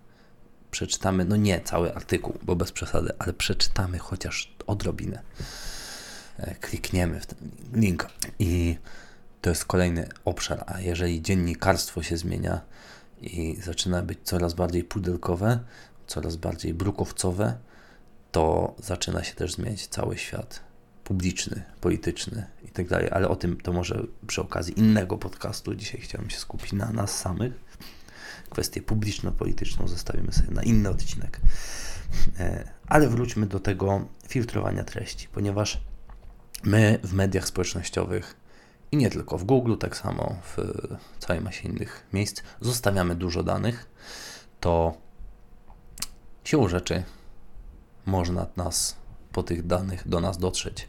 przeczytamy, 0.71 1.25
no 1.25 1.37
nie 1.37 1.61
cały 1.61 1.95
artykuł, 1.95 2.39
bo 2.43 2.57
bez 2.57 2.73
przesady, 2.73 3.13
ale 3.19 3.33
przeczytamy 3.33 3.99
chociaż 3.99 4.55
odrobinę. 4.67 5.23
E, 6.39 6.55
klikniemy 6.55 7.21
w 7.21 7.27
ten 7.27 7.51
link 7.73 8.07
i 8.39 8.77
to 9.41 9.51
jest 9.51 9.65
kolejny 9.65 10.09
obszar, 10.25 10.65
a 10.67 10.81
jeżeli 10.81 11.23
dziennikarstwo 11.23 12.03
się 12.03 12.17
zmienia 12.17 12.61
i 13.21 13.57
zaczyna 13.63 14.03
być 14.03 14.19
coraz 14.25 14.55
bardziej 14.55 14.85
pudelkowe, 14.85 15.61
coraz 16.07 16.37
bardziej 16.37 16.75
brukowcowe, 16.75 17.59
to 18.33 18.75
zaczyna 18.79 19.25
się 19.25 19.35
też 19.35 19.53
zmieniać 19.53 19.87
cały 19.87 20.19
świat 20.19 20.61
publiczny, 21.05 21.63
polityczny 21.81 22.47
i 22.65 22.69
tak 22.69 22.89
dalej, 22.89 23.09
ale 23.11 23.29
o 23.29 23.37
tym 23.37 23.61
to 23.61 23.73
może 23.73 24.07
przy 24.27 24.41
okazji 24.41 24.79
innego 24.79 25.19
podcastu. 25.19 25.75
Dzisiaj 25.75 26.01
chciałem 26.01 26.31
się 26.31 26.39
skupić 26.39 26.73
na 26.73 26.91
nas 26.91 27.19
samych. 27.19 27.53
Kwestię 28.51 28.83
publiczno-polityczną 28.83 29.89
zostawimy 29.89 30.33
sobie 30.33 30.51
na 30.51 30.63
inny 30.63 30.91
odcinek. 30.91 31.41
E, 32.39 32.65
ale 32.87 33.09
wróćmy 33.09 33.47
do 33.47 33.61
tego 33.61 34.09
filtrowania 34.29 34.85
treści, 34.85 35.29
ponieważ 35.33 35.81
my 36.65 36.99
w 37.03 37.13
mediach 37.13 37.47
społecznościowych 37.47 38.37
i 38.93 38.97
nie 38.97 39.11
tylko 39.11 39.39
w 39.39 39.45
Google, 39.45 39.77
tak 39.77 39.97
samo 39.97 40.37
w 40.43 40.57
całej 41.19 41.43
masie 41.43 41.69
innych 41.69 42.07
miejsc 42.13 42.43
zostawiamy 42.61 43.15
dużo 43.15 43.43
danych, 43.43 43.91
to 44.61 44.95
siłą 46.45 46.69
rzeczy 46.69 47.03
można 48.07 48.47
nas 48.57 48.97
po 49.33 49.43
tych 49.43 49.67
danych 49.67 50.09
do 50.09 50.21
nas 50.21 50.39
dotrzeć. 50.39 50.89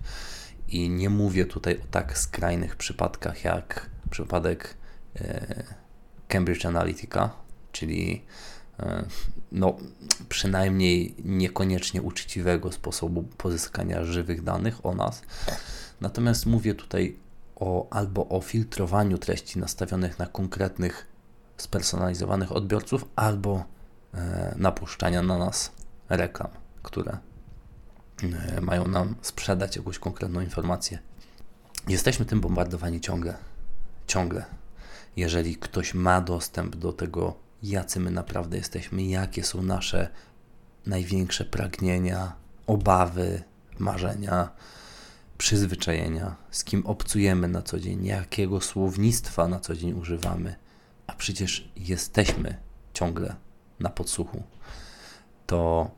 I 0.68 0.90
nie 0.90 1.10
mówię 1.10 1.46
tutaj 1.46 1.78
o 1.78 1.86
tak 1.92 2.18
skrajnych 2.18 2.76
przypadkach 2.76 3.44
jak 3.44 3.90
przypadek 4.10 4.78
e, 5.16 5.64
Cambridge 6.28 6.66
Analytica, 6.66 7.30
czyli 7.72 8.22
e, 8.80 9.06
no, 9.52 9.78
przynajmniej 10.30 11.16
niekoniecznie 11.24 12.02
uczciwego 12.02 12.72
sposobu 12.72 13.24
pozyskania 13.24 14.04
żywych 14.04 14.44
danych 14.44 14.86
o 14.86 14.96
nas. 14.96 15.22
Natomiast 16.02 16.46
mówię 16.46 16.76
tutaj 16.76 17.18
o, 17.62 17.88
albo 17.90 18.28
o 18.28 18.42
filtrowaniu 18.42 19.18
treści 19.18 19.60
nastawionych 19.60 20.20
na 20.20 20.26
konkretnych, 20.26 21.08
spersonalizowanych 21.58 22.52
odbiorców, 22.52 23.06
albo 23.16 23.64
e, 24.14 24.56
napuszczania 24.58 25.22
na 25.22 25.38
nas 25.38 25.72
reklam, 26.10 26.48
które 26.84 27.18
e, 28.24 28.62
mają 28.62 28.88
nam 28.88 29.16
sprzedać 29.22 29.76
jakąś 29.76 30.00
konkretną 30.00 30.42
informację. 30.42 31.00
Jesteśmy 31.88 32.26
tym 32.26 32.42
bombardowani 32.42 33.02
ciągle. 33.02 33.38
Ciągle. 34.08 34.46
Jeżeli 35.16 35.56
ktoś 35.56 35.94
ma 35.94 36.22
dostęp 36.22 36.76
do 36.76 36.94
tego, 36.94 37.36
jacy 37.64 38.00
my 38.00 38.12
naprawdę 38.12 38.58
jesteśmy, 38.58 39.04
jakie 39.04 39.44
są 39.44 39.64
nasze 39.64 40.10
największe 40.86 41.46
pragnienia, 41.46 42.34
obawy, 42.68 43.44
marzenia, 43.80 44.50
przyzwyczajenia, 45.42 46.36
z 46.52 46.64
kim 46.64 46.86
obcujemy 46.86 47.48
na 47.48 47.62
co 47.62 47.80
dzień, 47.80 48.06
jakiego 48.06 48.62
słownictwa 48.62 49.48
na 49.48 49.60
co 49.60 49.76
dzień 49.76 49.94
używamy, 49.94 50.56
a 51.08 51.14
przecież 51.14 51.72
jesteśmy 51.76 52.58
ciągle 52.94 53.36
na 53.80 53.90
podsłuchu, 53.90 54.44
to 55.48 55.92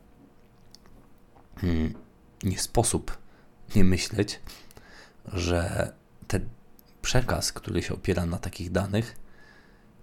hmm, 1.55 1.93
nie 2.43 2.59
sposób 2.59 3.17
nie 3.75 3.83
myśleć, 3.83 4.39
że 5.33 5.91
ten 6.27 6.49
przekaz, 7.01 7.53
który 7.53 7.81
się 7.81 7.93
opiera 7.93 8.25
na 8.25 8.37
takich 8.37 8.71
danych, 8.71 9.15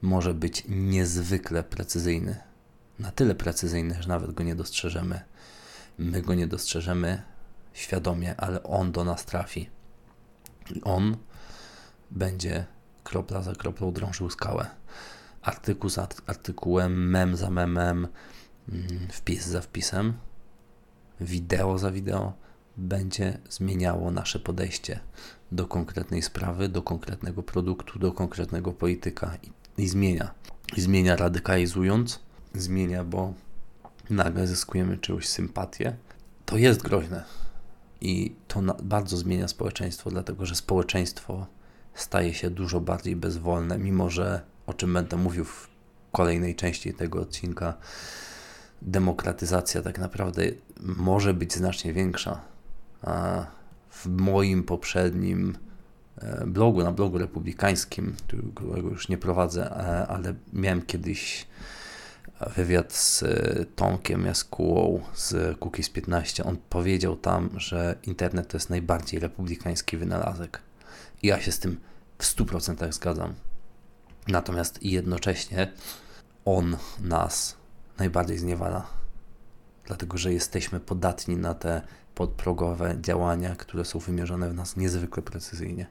może 0.03 0.35
być 0.35 0.65
niezwykle 0.69 1.63
precyzyjny. 1.63 2.37
Na 2.99 3.13
tyle 3.13 3.35
precyzyjny, 3.35 4.03
że 4.03 4.09
nawet 4.09 4.33
go 4.33 4.45
nie 4.45 4.55
dostrzeżemy. 4.55 5.21
My 5.99 6.23
go 6.23 6.35
nie 6.35 6.47
dostrzeżemy, 6.47 7.23
świadomie, 7.73 8.37
ale 8.37 8.62
on 8.62 8.93
do 8.93 9.05
nas 9.05 9.25
trafi. 9.25 9.71
On 10.83 11.17
będzie 12.11 12.67
kropla 13.05 13.43
za 13.43 13.55
kroplą 13.55 13.93
drążył 13.93 14.31
skałę. 14.31 14.67
Artykuł 15.43 15.91
za 15.91 16.09
artykułem, 16.27 17.11
mem 17.11 17.37
za 17.37 17.50
memem, 17.50 18.09
mm, 18.69 19.09
wpis 19.12 19.47
za 19.47 19.61
wpisem, 19.61 20.15
wideo 21.21 21.79
za 21.79 21.91
wideo 21.91 22.33
będzie 22.77 23.39
zmieniało 23.50 24.11
nasze 24.11 24.39
podejście 24.39 25.00
do 25.52 25.67
konkretnej 25.67 26.23
sprawy, 26.23 26.69
do 26.69 26.83
konkretnego 26.83 27.43
produktu, 27.43 27.99
do 27.99 28.13
konkretnego 28.13 28.73
polityka 28.73 29.37
i, 29.43 29.83
i 29.83 29.89
zmienia. 29.89 30.35
I 30.76 30.80
zmienia 30.80 31.17
radykalizując, 31.17 32.21
zmienia, 32.54 33.04
bo 33.04 33.35
nagle 34.11 34.47
zyskujemy 34.47 34.99
czyjąś 34.99 35.28
sympatię. 35.28 35.97
To 36.47 36.56
jest 36.56 36.83
groźne 36.83 37.25
i 38.00 38.34
to 38.49 38.63
bardzo 38.82 39.17
zmienia 39.17 39.49
społeczeństwo, 39.49 40.10
dlatego 40.10 40.47
że 40.47 40.54
społeczeństwo 40.54 41.47
staje 41.95 42.34
się 42.34 42.50
dużo 42.50 42.80
bardziej 42.80 43.17
bezwolne, 43.17 43.78
mimo 43.78 44.10
że, 44.10 44.41
o 44.67 44.75
czym 44.75 44.95
będę 44.95 45.17
mówił 45.17 45.45
w 45.45 45.69
kolejnej 46.13 46.54
części 46.56 46.95
tego 46.95 47.21
odcinka, 47.21 47.75
demokratyzacja 48.82 49.82
tak 49.82 49.99
naprawdę 49.99 50.43
może 50.80 51.34
być 51.34 51.54
znacznie 51.54 51.93
większa. 51.93 52.41
A 53.02 53.47
w 53.91 54.06
moim 54.06 54.63
poprzednim 54.63 55.58
e, 56.19 56.47
blogu, 56.47 56.82
na 56.82 56.93
blogu 56.93 57.19
republikańskim, 57.19 58.15
którego 58.54 58.91
już 58.91 59.08
nie 59.08 59.19
prowadzę, 59.19 59.71
e, 59.71 60.06
ale 60.06 60.34
miałem 60.52 60.82
kiedyś 60.82 61.47
wywiad 62.41 62.93
z 62.93 63.23
e, 63.23 63.65
Tomkiem 63.76 64.26
Jaskułą 64.26 65.03
z 65.15 65.59
Cookies 65.59 65.91
15. 65.91 66.45
On 66.45 66.57
powiedział 66.69 67.17
tam, 67.17 67.50
że 67.57 67.99
internet 68.03 68.49
to 68.49 68.57
jest 68.57 68.71
najbardziej 68.71 69.21
republikański 69.21 69.97
wynalazek. 69.97 70.61
I 71.23 71.26
ja 71.26 71.41
się 71.41 71.53
z 71.53 71.59
tym 71.59 71.81
w 72.19 72.25
100% 72.25 72.93
zgadzam. 72.93 73.35
Natomiast 74.29 74.83
jednocześnie 74.83 75.73
on 76.45 76.76
nas 77.00 77.57
najbardziej 77.99 78.39
zniewala. 78.39 78.87
Dlatego, 79.87 80.19
że 80.19 80.33
jesteśmy 80.33 80.81
podatni 80.81 81.37
na 81.37 81.55
te 81.55 81.83
podprogowe 82.15 82.97
działania, 83.00 83.57
które 83.57 83.85
są 83.85 83.99
wymierzone 83.99 84.50
w 84.50 84.55
nas 84.55 84.76
niezwykle 84.76 85.23
precyzyjnie. 85.23 85.87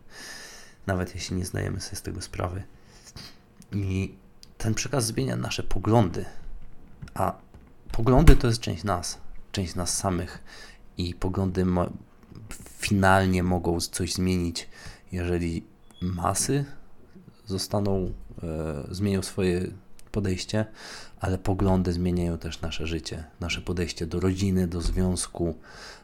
Nawet 0.87 1.15
jeśli 1.15 1.35
nie 1.35 1.45
zdajemy 1.45 1.81
sobie 1.81 1.95
z 1.95 2.01
tego 2.01 2.21
sprawy. 2.21 2.63
I 3.71 4.15
ten 4.59 4.73
przekaz 4.73 5.05
zmienia 5.05 5.35
nasze 5.35 5.63
poglądy, 5.63 6.25
a 7.13 7.37
poglądy 7.91 8.35
to 8.35 8.47
jest 8.47 8.59
część 8.59 8.83
nas, 8.83 9.17
część 9.51 9.75
nas 9.75 9.97
samych. 9.97 10.43
I 10.97 11.13
poglądy 11.13 11.65
finalnie 12.79 13.43
mogą 13.43 13.79
coś 13.79 14.13
zmienić, 14.13 14.67
jeżeli 15.11 15.63
masy 16.01 16.65
zostaną, 17.45 18.13
e, 18.43 18.93
zmienią 18.95 19.21
swoje 19.21 19.67
podejście, 20.11 20.65
ale 21.19 21.37
poglądy 21.37 21.93
zmieniają 21.93 22.37
też 22.37 22.61
nasze 22.61 22.87
życie, 22.87 23.23
nasze 23.39 23.61
podejście 23.61 24.07
do 24.07 24.19
rodziny, 24.19 24.67
do 24.67 24.81
związku, 24.81 25.55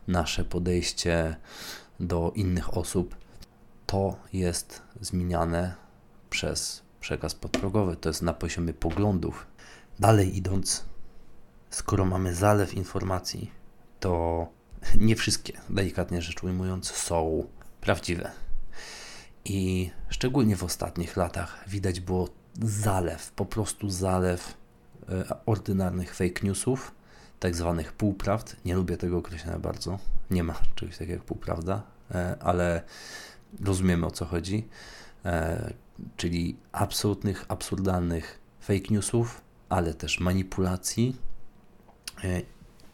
nasze 0.08 0.46
podejście 0.46 1.36
do 2.00 2.32
innych 2.36 2.78
osób. 2.78 3.16
To 3.86 4.16
jest 4.34 4.82
zmieniane 5.02 5.76
przez 6.30 6.85
przekaz 7.06 7.36
podprogowy, 7.36 7.96
to 7.96 8.10
jest 8.10 8.22
na 8.22 8.34
poziomie 8.34 8.74
poglądów. 8.74 9.48
Dalej 10.00 10.38
idąc, 10.38 10.86
skoro 11.70 12.06
mamy 12.06 12.36
zalew 12.36 12.74
informacji, 12.74 13.52
to 14.00 14.48
nie 14.98 15.16
wszystkie, 15.16 15.54
delikatnie 15.70 16.22
rzecz 16.22 16.44
ujmując, 16.44 16.92
są 16.92 17.48
prawdziwe. 17.82 18.32
I 19.46 19.92
szczególnie 20.10 20.56
w 20.56 20.64
ostatnich 20.64 21.18
latach 21.18 21.64
widać 21.68 22.00
było 22.00 22.30
zalew, 22.62 23.32
po 23.32 23.46
prostu 23.46 23.90
zalew 23.90 24.58
e, 25.10 25.24
ordynarnych 25.46 26.16
fake 26.16 26.42
newsów, 26.44 26.92
tak 27.40 27.56
zwanych 27.56 27.94
półprawd. 27.94 28.56
Nie 28.66 28.76
lubię 28.76 28.98
tego 28.98 29.18
określenia 29.18 29.60
bardzo. 29.60 30.00
Nie 30.32 30.44
ma 30.44 30.56
czegoś 30.76 30.98
takiego 30.98 31.14
jak 31.14 31.24
półprawda, 31.24 31.84
e, 32.12 32.36
ale 32.40 32.82
rozumiemy 33.64 34.06
o 34.06 34.12
co 34.12 34.26
chodzi. 34.26 34.68
Czyli 36.18 36.58
absolutnych, 36.72 37.46
absurdalnych 37.48 38.40
fake 38.62 38.88
newsów, 38.90 39.42
ale 39.70 39.94
też 39.94 40.20
manipulacji 40.20 41.16
e, 42.24 42.42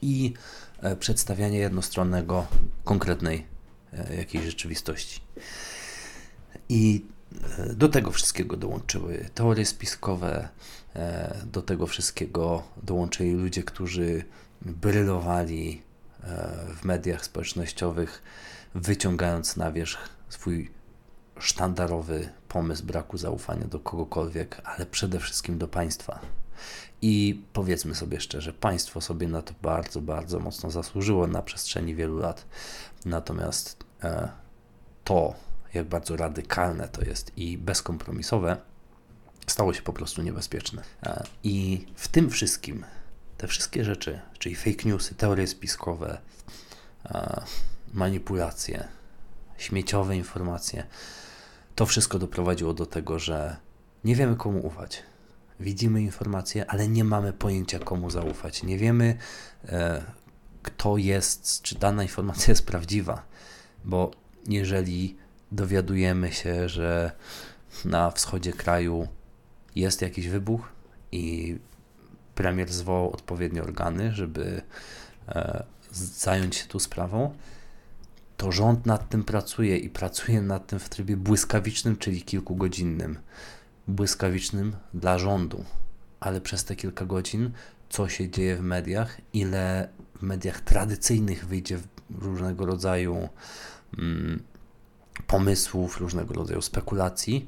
i 0.01 0.33
e, 0.81 0.95
przedstawiania 0.95 1.59
jednostronnego, 1.59 2.47
konkretnej 2.83 3.45
e, 3.93 4.15
jakiejś 4.15 4.45
rzeczywistości. 4.45 5.21
I 6.69 7.05
do 7.73 7.89
tego 7.89 8.11
wszystkiego 8.11 8.57
dołączyły 8.57 9.29
teorie 9.35 9.65
spiskowe, 9.65 10.49
do 11.45 11.61
tego 11.61 11.87
wszystkiego 11.87 12.63
dołączyli 12.83 13.33
ludzie, 13.33 13.63
którzy 13.63 14.23
brylowali 14.61 15.81
w 16.75 16.85
mediach 16.85 17.25
społecznościowych, 17.25 18.23
wyciągając 18.75 19.57
na 19.57 19.71
wierzch 19.71 20.09
swój 20.29 20.71
sztandarowy 21.39 22.29
pomysł 22.51 22.85
braku 22.85 23.17
zaufania 23.17 23.67
do 23.67 23.79
kogokolwiek, 23.79 24.61
ale 24.63 24.85
przede 24.85 25.19
wszystkim 25.19 25.57
do 25.57 25.67
państwa. 25.67 26.19
I 27.01 27.43
powiedzmy 27.53 27.95
sobie 27.95 28.19
szczerze, 28.19 28.53
państwo 28.53 29.01
sobie 29.01 29.27
na 29.27 29.41
to 29.41 29.53
bardzo, 29.61 30.01
bardzo 30.01 30.39
mocno 30.39 30.71
zasłużyło 30.71 31.27
na 31.27 31.41
przestrzeni 31.41 31.95
wielu 31.95 32.17
lat. 32.19 32.45
Natomiast 33.05 33.83
e, 34.03 34.29
to, 35.03 35.33
jak 35.73 35.87
bardzo 35.87 36.17
radykalne 36.17 36.87
to 36.87 37.01
jest 37.01 37.37
i 37.37 37.57
bezkompromisowe, 37.57 38.57
stało 39.47 39.73
się 39.73 39.81
po 39.81 39.93
prostu 39.93 40.21
niebezpieczne. 40.21 40.81
E, 41.03 41.23
I 41.43 41.85
w 41.95 42.07
tym 42.07 42.29
wszystkim, 42.29 42.85
te 43.37 43.47
wszystkie 43.47 43.83
rzeczy, 43.85 44.19
czyli 44.39 44.55
fake 44.55 44.89
newsy, 44.89 45.15
teorie 45.15 45.47
spiskowe, 45.47 46.17
e, 47.05 47.41
manipulacje, 47.93 48.87
śmieciowe 49.57 50.17
informacje, 50.17 50.83
to 51.81 51.85
wszystko 51.85 52.19
doprowadziło 52.19 52.73
do 52.73 52.85
tego, 52.85 53.19
że 53.19 53.57
nie 54.03 54.15
wiemy 54.15 54.35
komu 54.35 54.65
ufać. 54.65 55.03
Widzimy 55.59 56.01
informacje, 56.01 56.71
ale 56.71 56.87
nie 56.87 57.03
mamy 57.03 57.33
pojęcia 57.33 57.79
komu 57.79 58.09
zaufać. 58.09 58.63
Nie 58.63 58.77
wiemy, 58.77 59.17
e, 59.65 60.03
kto 60.61 60.97
jest, 60.97 61.61
czy 61.61 61.79
dana 61.79 62.03
informacja 62.03 62.51
jest 62.51 62.65
prawdziwa, 62.65 63.23
bo 63.85 64.11
jeżeli 64.47 65.17
dowiadujemy 65.51 66.31
się, 66.31 66.69
że 66.69 67.11
na 67.85 68.11
wschodzie 68.11 68.53
kraju 68.53 69.07
jest 69.75 70.01
jakiś 70.01 70.27
wybuch 70.27 70.69
i 71.11 71.57
premier 72.35 72.71
zwołał 72.71 73.11
odpowiednie 73.11 73.63
organy, 73.63 74.11
żeby 74.11 74.61
e, 75.27 75.63
zająć 75.91 76.55
się 76.55 76.67
tu 76.67 76.79
sprawą, 76.79 77.35
to 78.41 78.51
rząd 78.51 78.85
nad 78.85 79.09
tym 79.09 79.23
pracuje 79.23 79.77
i 79.77 79.89
pracuje 79.89 80.41
nad 80.41 80.67
tym 80.67 80.79
w 80.79 80.89
trybie 80.89 81.17
błyskawicznym, 81.17 81.97
czyli 81.97 82.21
kilkugodzinnym. 82.21 83.17
Błyskawicznym 83.87 84.75
dla 84.93 85.17
rządu, 85.17 85.65
ale 86.19 86.41
przez 86.41 86.65
te 86.65 86.75
kilka 86.75 87.05
godzin, 87.05 87.51
co 87.89 88.09
się 88.09 88.29
dzieje 88.29 88.55
w 88.55 88.61
mediach, 88.61 89.21
ile 89.33 89.89
w 90.15 90.21
mediach 90.21 90.61
tradycyjnych 90.61 91.45
wyjdzie 91.45 91.79
różnego 92.09 92.65
rodzaju 92.65 93.29
mm, 93.97 94.43
pomysłów, 95.27 95.97
różnego 95.97 96.33
rodzaju 96.33 96.61
spekulacji, 96.61 97.47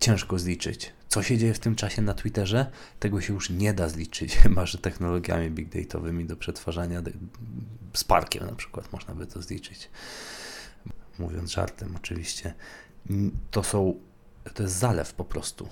ciężko 0.00 0.38
zliczyć. 0.38 0.92
Co 1.08 1.22
się 1.22 1.38
dzieje 1.38 1.54
w 1.54 1.58
tym 1.58 1.74
czasie 1.74 2.02
na 2.02 2.14
Twitterze, 2.14 2.70
tego 2.98 3.20
się 3.20 3.34
już 3.34 3.50
nie 3.50 3.74
da 3.74 3.88
zliczyć, 3.88 4.36
chyba 4.42 4.66
że 4.66 4.78
technologiami 4.78 5.50
big 5.50 5.68
dataowymi 5.68 6.24
do 6.24 6.36
przetwarzania, 6.36 7.02
z 7.94 8.04
parkiem 8.04 8.46
na 8.46 8.54
przykład 8.54 8.92
można 8.92 9.14
by 9.14 9.26
to 9.26 9.42
zliczyć. 9.42 9.90
Mówiąc 11.18 11.50
żartem, 11.50 11.96
oczywiście. 11.96 12.54
To 13.50 13.62
są, 13.62 13.94
to 14.54 14.62
jest 14.62 14.74
zalew 14.74 15.14
po 15.14 15.24
prostu 15.24 15.68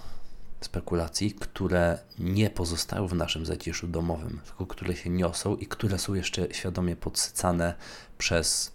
spekulacji, 0.61 1.35
które 1.35 1.99
nie 2.19 2.51
pozostają 2.51 3.07
w 3.07 3.15
naszym 3.15 3.47
zaciszu 3.47 3.89
domowym, 3.89 4.41
tylko 4.45 4.67
które 4.67 4.97
się 4.97 5.11
niosą 5.11 5.57
i 5.57 5.67
które 5.67 5.99
są 5.99 6.15
jeszcze 6.15 6.55
świadomie 6.55 6.97
podsycane 6.97 7.75
przez 8.19 8.73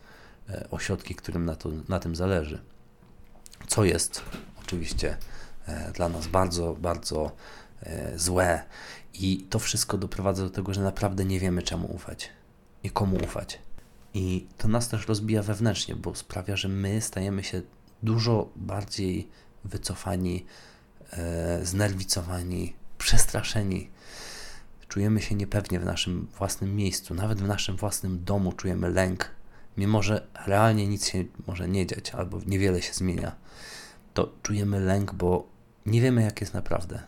e, 0.50 0.68
ośrodki, 0.72 1.16
którym 1.16 1.46
na, 1.46 1.56
to, 1.56 1.70
na 1.90 2.00
tym 2.00 2.16
zależy. 2.16 2.62
Co 3.68 3.86
jest 3.86 4.22
oczywiście 4.72 5.18
e, 5.68 5.92
dla 5.92 6.10
nas 6.10 6.28
bardzo, 6.28 6.74
bardzo 6.74 7.32
e, 7.84 8.20
złe 8.20 8.64
i 9.14 9.46
to 9.50 9.60
wszystko 9.60 9.98
doprowadza 9.98 10.44
do 10.44 10.50
tego, 10.50 10.74
że 10.74 10.82
naprawdę 10.82 11.26
nie 11.26 11.40
wiemy 11.40 11.62
czemu 11.62 11.96
ufać 11.96 12.30
i 12.84 12.90
komu 12.90 13.18
ufać. 13.24 13.60
I 14.14 14.48
to 14.58 14.68
nas 14.68 14.90
też 14.90 15.08
rozbija 15.08 15.44
wewnętrznie, 15.44 15.96
bo 15.96 16.16
sprawia, 16.16 16.56
że 16.56 16.68
my 16.68 17.02
stajemy 17.02 17.44
się 17.44 17.62
dużo 18.04 18.50
bardziej 18.56 19.28
wycofani, 19.64 20.46
e, 21.14 21.66
znerwicowani, 21.66 22.74
przestraszeni. 22.98 23.90
Czujemy 24.88 25.22
się 25.22 25.36
niepewnie 25.36 25.80
w 25.80 25.86
naszym 25.86 26.28
własnym 26.38 26.76
miejscu, 26.76 27.14
nawet 27.14 27.42
w 27.42 27.48
naszym 27.48 27.76
własnym 27.78 28.24
domu 28.24 28.52
czujemy 28.52 28.90
lęk, 28.90 29.32
mimo 29.78 30.04
że 30.04 30.28
realnie 30.46 30.88
nic 30.88 31.08
się 31.08 31.24
może 31.48 31.68
nie 31.68 31.86
dziać 31.86 32.12
albo 32.12 32.40
niewiele 32.46 32.82
się 32.82 32.94
zmienia. 32.94 33.36
To 34.14 34.34
czujemy 34.44 34.80
lęk, 34.80 35.14
bo 35.14 35.48
nie 35.86 36.02
wiemy, 36.02 36.24
jak 36.24 36.42
jest 36.42 36.54
naprawdę. 36.54 37.04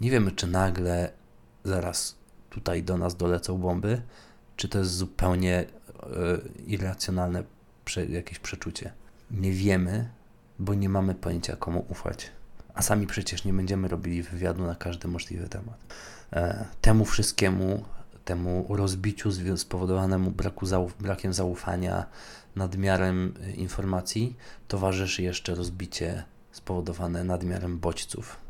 Nie 0.00 0.10
wiemy, 0.10 0.32
czy 0.32 0.46
nagle 0.46 1.12
zaraz 1.64 2.18
tutaj 2.50 2.82
do 2.82 2.98
nas 2.98 3.16
dolecą 3.16 3.58
bomby, 3.58 4.02
czy 4.56 4.68
to 4.68 4.78
jest 4.78 4.90
zupełnie 4.90 5.58
e, 5.58 5.66
irracjonalne 6.66 7.42
jakieś 8.08 8.38
przeczucie. 8.38 8.92
Nie 9.30 9.52
wiemy, 9.52 10.10
bo 10.58 10.74
nie 10.74 10.88
mamy 10.88 11.14
pojęcia, 11.14 11.56
komu 11.56 11.86
ufać. 11.88 12.30
A 12.74 12.82
sami 12.82 13.06
przecież 13.06 13.44
nie 13.44 13.52
będziemy 13.52 13.88
robili 13.88 14.22
wywiadu 14.22 14.66
na 14.66 14.74
każdy 14.74 15.08
możliwy 15.08 15.48
temat. 15.48 15.94
E, 16.32 16.64
temu 16.80 17.04
wszystkiemu, 17.04 17.84
temu 18.24 18.66
rozbiciu 18.68 19.30
spowodowanemu 19.56 20.30
braku 20.30 20.66
zauf 20.66 20.96
brakiem 21.02 21.32
zaufania, 21.32 22.06
nadmiarem 22.56 23.34
e, 23.42 23.50
informacji, 23.50 24.36
towarzyszy 24.68 25.22
jeszcze 25.22 25.54
rozbicie 25.54 26.24
spowodowane 26.52 27.24
nadmiarem 27.24 27.78
bodźców 27.78 28.42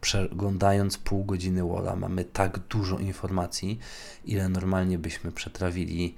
przeglądając 0.00 0.98
pół 0.98 1.24
godziny 1.24 1.64
Walla 1.64 1.96
mamy 1.96 2.24
tak 2.24 2.58
dużo 2.58 2.98
informacji, 2.98 3.78
ile 4.24 4.48
normalnie 4.48 4.98
byśmy 4.98 5.32
przetrawili 5.32 6.16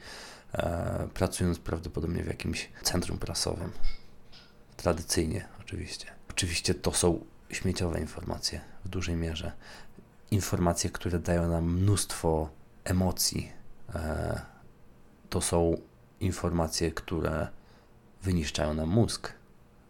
e, 0.52 1.08
pracując 1.14 1.58
prawdopodobnie 1.58 2.22
w 2.24 2.26
jakimś 2.26 2.68
centrum 2.82 3.18
prasowym. 3.18 3.70
Tradycyjnie 4.76 5.48
oczywiście. 5.60 6.06
Oczywiście 6.30 6.74
to 6.74 6.92
są 6.92 7.24
śmieciowe 7.50 8.00
informacje 8.00 8.60
w 8.84 8.88
dużej 8.88 9.16
mierze. 9.16 9.52
Informacje, 10.32 10.90
które 10.90 11.18
dają 11.18 11.48
nam 11.48 11.64
mnóstwo 11.64 12.48
emocji. 12.84 13.52
E, 13.94 14.40
to 15.30 15.40
są 15.40 15.76
informacje, 16.20 16.92
które 16.92 17.48
wyniszczają 18.22 18.74
nam 18.74 18.88
mózg 18.88 19.32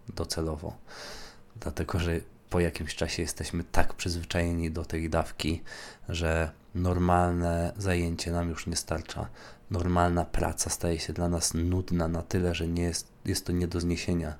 docelowo. 0.08 0.76
Dlatego, 1.56 1.98
że 1.98 2.20
po 2.50 2.60
jakimś 2.60 2.94
czasie 2.94 3.22
jesteśmy 3.22 3.64
tak 3.64 3.94
przyzwyczajeni 3.94 4.70
do 4.70 4.84
tej 4.84 5.10
dawki, 5.10 5.62
że 6.08 6.50
normalne 6.74 7.72
zajęcie 7.76 8.32
nam 8.32 8.48
już 8.48 8.66
nie 8.66 8.76
starcza. 8.76 9.28
Normalna 9.70 10.24
praca 10.24 10.70
staje 10.70 10.98
się 10.98 11.12
dla 11.12 11.28
nas 11.28 11.54
nudna 11.54 12.08
na 12.08 12.22
tyle, 12.22 12.54
że 12.54 12.68
nie 12.68 12.82
jest, 12.82 13.08
jest 13.24 13.46
to 13.46 13.52
nie 13.52 13.68
do 13.68 13.80
zniesienia, 13.80 14.34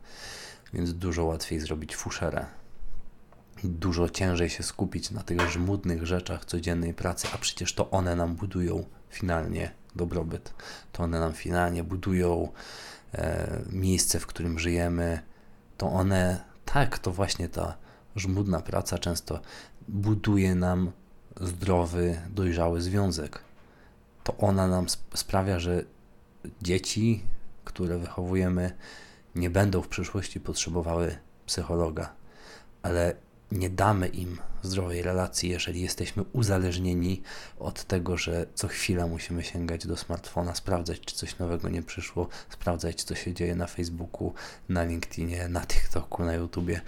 więc 0.72 0.94
dużo 0.94 1.24
łatwiej 1.24 1.60
zrobić 1.60 1.96
fuszerę. 1.96 2.61
Dużo 3.64 4.08
ciężej 4.08 4.50
się 4.50 4.62
skupić 4.62 5.10
na 5.10 5.22
tych 5.22 5.50
żmudnych 5.50 6.06
rzeczach 6.06 6.44
codziennej 6.44 6.94
pracy, 6.94 7.28
a 7.34 7.38
przecież 7.38 7.74
to 7.74 7.90
one 7.90 8.16
nam 8.16 8.34
budują 8.34 8.84
finalnie 9.10 9.70
dobrobyt. 9.96 10.54
To 10.92 11.02
one 11.02 11.20
nam 11.20 11.32
finalnie 11.32 11.84
budują 11.84 12.48
e, 13.14 13.62
miejsce, 13.70 14.20
w 14.20 14.26
którym 14.26 14.58
żyjemy. 14.58 15.22
To 15.76 15.90
one, 15.90 16.44
tak, 16.64 16.98
to 16.98 17.12
właśnie 17.12 17.48
ta 17.48 17.76
żmudna 18.16 18.60
praca 18.60 18.98
często 18.98 19.40
buduje 19.88 20.54
nam 20.54 20.92
zdrowy, 21.40 22.20
dojrzały 22.30 22.80
związek. 22.80 23.38
To 24.24 24.36
ona 24.36 24.66
nam 24.68 24.86
sprawia, 25.14 25.60
że 25.60 25.84
dzieci, 26.62 27.22
które 27.64 27.98
wychowujemy, 27.98 28.72
nie 29.34 29.50
będą 29.50 29.82
w 29.82 29.88
przyszłości 29.88 30.40
potrzebowały 30.40 31.16
psychologa, 31.46 32.12
ale 32.82 33.14
nie 33.52 33.70
damy 33.70 34.08
im 34.08 34.38
zdrowej 34.62 35.02
relacji, 35.02 35.50
jeżeli 35.50 35.80
jesteśmy 35.80 36.22
uzależnieni 36.32 37.22
od 37.58 37.84
tego, 37.84 38.16
że 38.16 38.46
co 38.54 38.68
chwila 38.68 39.06
musimy 39.06 39.44
sięgać 39.44 39.86
do 39.86 39.96
smartfona, 39.96 40.54
sprawdzać, 40.54 41.00
czy 41.00 41.16
coś 41.16 41.38
nowego 41.38 41.68
nie 41.68 41.82
przyszło, 41.82 42.28
sprawdzać, 42.50 43.02
co 43.02 43.14
się 43.14 43.34
dzieje 43.34 43.54
na 43.54 43.66
Facebooku, 43.66 44.34
na 44.68 44.84
LinkedInie, 44.84 45.48
na 45.48 45.66
TikToku, 45.66 46.24
na 46.24 46.34
YouTubie 46.34 46.80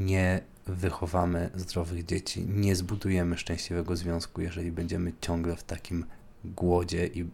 nie 0.00 0.40
wychowamy 0.66 1.50
zdrowych 1.54 2.04
dzieci, 2.04 2.46
nie 2.48 2.76
zbudujemy 2.76 3.38
szczęśliwego 3.38 3.96
związku, 3.96 4.40
jeżeli 4.40 4.72
będziemy 4.72 5.12
ciągle 5.20 5.56
w 5.56 5.62
takim 5.62 6.04
głodzie 6.44 7.06
i 7.06 7.26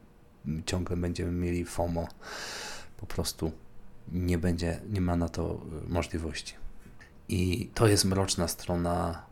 ciągle 0.66 0.96
będziemy 0.96 1.32
mieli 1.32 1.64
FOMO. 1.64 2.08
Po 2.96 3.06
prostu 3.06 3.52
nie 4.12 4.38
będzie, 4.38 4.80
nie 4.90 5.00
ma 5.00 5.16
na 5.16 5.28
to 5.28 5.60
możliwości. 5.88 6.63
I 7.28 7.70
to 7.74 7.86
jest 7.86 8.04
mroczna 8.04 8.48
strona 8.48 9.22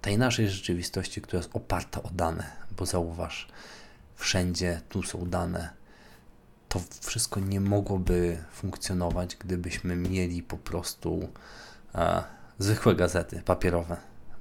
tej 0.00 0.18
naszej 0.18 0.48
rzeczywistości, 0.48 1.22
która 1.22 1.38
jest 1.38 1.56
oparta 1.56 2.02
o 2.02 2.10
dane, 2.10 2.50
bo 2.76 2.86
zauważ, 2.86 3.48
wszędzie 4.16 4.80
tu 4.88 5.02
są 5.02 5.30
dane. 5.30 5.70
To 6.68 6.80
wszystko 7.00 7.40
nie 7.40 7.60
mogłoby 7.60 8.44
funkcjonować, 8.52 9.36
gdybyśmy 9.36 9.96
mieli 9.96 10.42
po 10.42 10.56
prostu 10.56 11.28
e, 11.94 12.24
zwykłe 12.58 12.94
gazety 12.94 13.42
papierowe. 13.44 13.96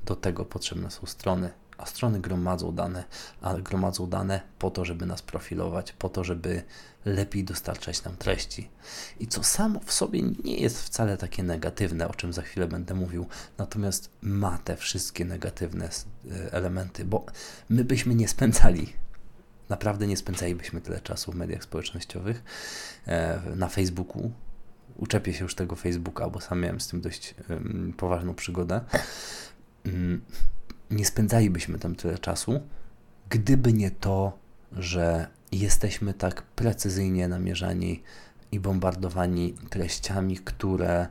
Do 0.05 0.15
tego 0.15 0.45
potrzebne 0.45 0.91
są 0.91 1.07
strony, 1.07 1.49
a 1.83 1.85
strony 1.85 2.19
gromadzą 2.19 2.71
dane, 2.71 3.03
ale 3.41 3.61
gromadzą 3.61 4.07
dane 4.07 4.41
po 4.59 4.71
to, 4.71 4.85
żeby 4.85 5.05
nas 5.05 5.21
profilować, 5.21 5.91
po 5.91 6.09
to, 6.09 6.23
żeby 6.23 6.63
lepiej 7.05 7.43
dostarczać 7.43 8.03
nam 8.03 8.17
treści. 8.17 8.69
I 9.19 9.27
co 9.27 9.43
samo 9.43 9.79
w 9.79 9.93
sobie 9.93 10.21
nie 10.43 10.57
jest 10.57 10.83
wcale 10.83 11.17
takie 11.17 11.43
negatywne, 11.43 12.07
o 12.07 12.13
czym 12.13 12.33
za 12.33 12.41
chwilę 12.41 12.67
będę 12.67 12.93
mówił, 12.93 13.25
natomiast 13.57 14.09
ma 14.21 14.57
te 14.57 14.75
wszystkie 14.75 15.25
negatywne 15.25 15.85
e, 15.85 16.53
elementy, 16.53 17.05
bo 17.05 17.25
my 17.69 17.83
byśmy 17.83 18.15
nie 18.15 18.27
spędzali 18.27 18.93
naprawdę 19.69 20.07
nie 20.07 20.17
spędzalibyśmy 20.17 20.81
tyle 20.81 21.01
czasu 21.01 21.31
w 21.31 21.35
mediach 21.35 21.63
społecznościowych, 21.63 22.43
e, 23.07 23.41
na 23.55 23.69
Facebooku, 23.69 24.31
uczepię 24.95 25.33
się 25.33 25.43
już 25.43 25.55
tego 25.55 25.75
Facebooka, 25.75 26.29
bo 26.29 26.41
sam 26.41 26.59
miałem 26.61 26.79
z 26.79 26.87
tym 26.87 27.01
dość 27.01 27.35
poważną 27.97 28.35
przygodę. 28.35 28.81
Nie 30.93 31.05
spędzalibyśmy 31.05 31.79
tam 31.79 31.95
tyle 31.95 32.17
czasu, 32.19 32.61
gdyby 33.29 33.73
nie 33.73 33.91
to, 33.91 34.37
że 34.71 35.27
jesteśmy 35.51 36.13
tak 36.13 36.41
precyzyjnie 36.41 37.27
namierzani 37.27 38.03
i 38.51 38.59
bombardowani 38.59 39.53
treściami, 39.69 40.37
które 40.37 41.07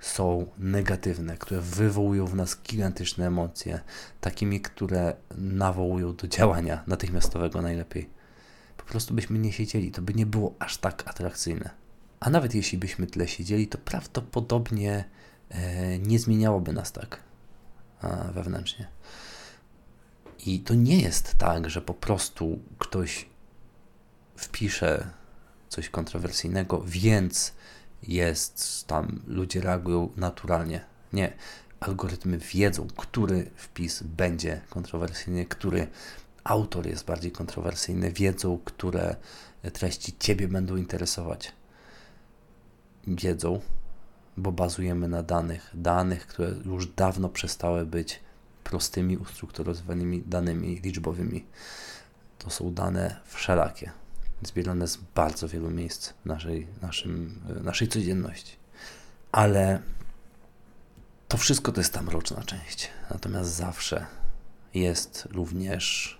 są 0.00 0.46
negatywne, 0.58 1.36
które 1.36 1.60
wywołują 1.60 2.26
w 2.26 2.34
nas 2.34 2.62
gigantyczne 2.62 3.26
emocje, 3.26 3.80
takimi, 4.20 4.60
które 4.60 5.14
nawołują 5.38 6.16
do 6.16 6.28
działania 6.28 6.82
natychmiastowego 6.86 7.62
najlepiej. 7.62 8.08
Po 8.76 8.84
prostu 8.84 9.14
byśmy 9.14 9.38
nie 9.38 9.52
siedzieli, 9.52 9.90
to 9.90 10.02
by 10.02 10.14
nie 10.14 10.26
było 10.26 10.54
aż 10.58 10.78
tak 10.78 11.08
atrakcyjne. 11.08 11.70
A 12.20 12.30
nawet 12.30 12.54
jeśli 12.54 12.78
byśmy 12.78 13.06
tyle 13.06 13.28
siedzieli, 13.28 13.68
to 13.68 13.78
prawdopodobnie 13.78 15.04
e, 15.50 15.98
nie 15.98 16.18
zmieniałoby 16.18 16.72
nas 16.72 16.92
tak 16.92 17.26
wewnętrznie. 18.32 18.88
I 20.46 20.60
to 20.60 20.74
nie 20.74 21.00
jest 21.00 21.34
tak, 21.38 21.70
że 21.70 21.82
po 21.82 21.94
prostu 21.94 22.58
ktoś 22.78 23.26
wpisze 24.36 25.10
coś 25.68 25.88
kontrowersyjnego, 25.88 26.82
więc 26.86 27.52
jest 28.02 28.86
tam, 28.86 29.20
ludzie 29.26 29.60
reagują 29.60 30.08
naturalnie. 30.16 30.84
Nie. 31.12 31.32
Algorytmy 31.80 32.38
wiedzą, 32.38 32.86
który 32.96 33.50
wpis 33.56 34.02
będzie 34.02 34.60
kontrowersyjny, 34.70 35.46
który 35.46 35.86
autor 36.44 36.86
jest 36.86 37.04
bardziej 37.04 37.32
kontrowersyjny, 37.32 38.12
wiedzą, 38.12 38.58
które 38.64 39.16
treści 39.72 40.16
Ciebie 40.18 40.48
będą 40.48 40.76
interesować. 40.76 41.52
Wiedzą, 43.06 43.60
bo 44.36 44.52
bazujemy 44.52 45.08
na 45.08 45.22
danych, 45.22 45.70
danych, 45.74 46.26
które 46.26 46.54
już 46.64 46.86
dawno 46.86 47.28
przestały 47.28 47.86
być 47.86 48.20
prostymi, 48.64 49.16
ustrukturyzowanymi 49.16 50.22
danymi 50.26 50.80
liczbowymi. 50.80 51.44
To 52.38 52.50
są 52.50 52.74
dane 52.74 53.20
wszelakie 53.24 53.90
zbierane 54.42 54.88
z 54.88 54.96
bardzo 54.96 55.48
wielu 55.48 55.70
miejsc 55.70 56.12
naszej, 56.24 56.66
naszym, 56.82 57.40
naszej 57.62 57.88
codzienności. 57.88 58.56
Ale 59.32 59.80
to 61.28 61.36
wszystko 61.36 61.72
to 61.72 61.80
jest 61.80 61.92
ta 61.92 62.02
mroczna 62.02 62.42
część. 62.42 62.90
Natomiast 63.10 63.50
zawsze 63.50 64.06
jest 64.74 65.28
również 65.30 66.18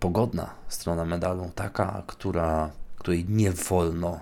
pogodna 0.00 0.54
strona 0.68 1.04
medalu, 1.04 1.50
taka, 1.54 2.02
która, 2.06 2.70
której 2.96 3.24
nie 3.28 3.52
wolno 3.52 4.20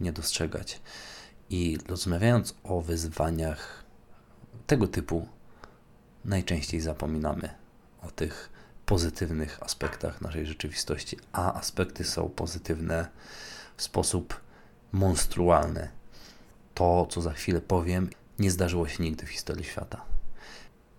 nie 0.00 0.12
dostrzegać. 0.12 0.80
I 1.52 1.78
rozmawiając 1.86 2.54
o 2.64 2.80
wyzwaniach 2.80 3.84
tego 4.66 4.88
typu, 4.88 5.28
najczęściej 6.24 6.80
zapominamy 6.80 7.54
o 8.02 8.10
tych 8.10 8.50
pozytywnych 8.86 9.62
aspektach 9.62 10.20
naszej 10.20 10.46
rzeczywistości, 10.46 11.16
a 11.32 11.54
aspekty 11.54 12.04
są 12.04 12.28
pozytywne 12.28 13.08
w 13.76 13.82
sposób 13.82 14.40
monstrualny. 14.92 15.88
To, 16.74 17.06
co 17.10 17.22
za 17.22 17.32
chwilę 17.32 17.60
powiem, 17.60 18.10
nie 18.38 18.50
zdarzyło 18.50 18.88
się 18.88 19.02
nigdy 19.02 19.26
w 19.26 19.30
historii 19.30 19.64
świata. 19.64 20.04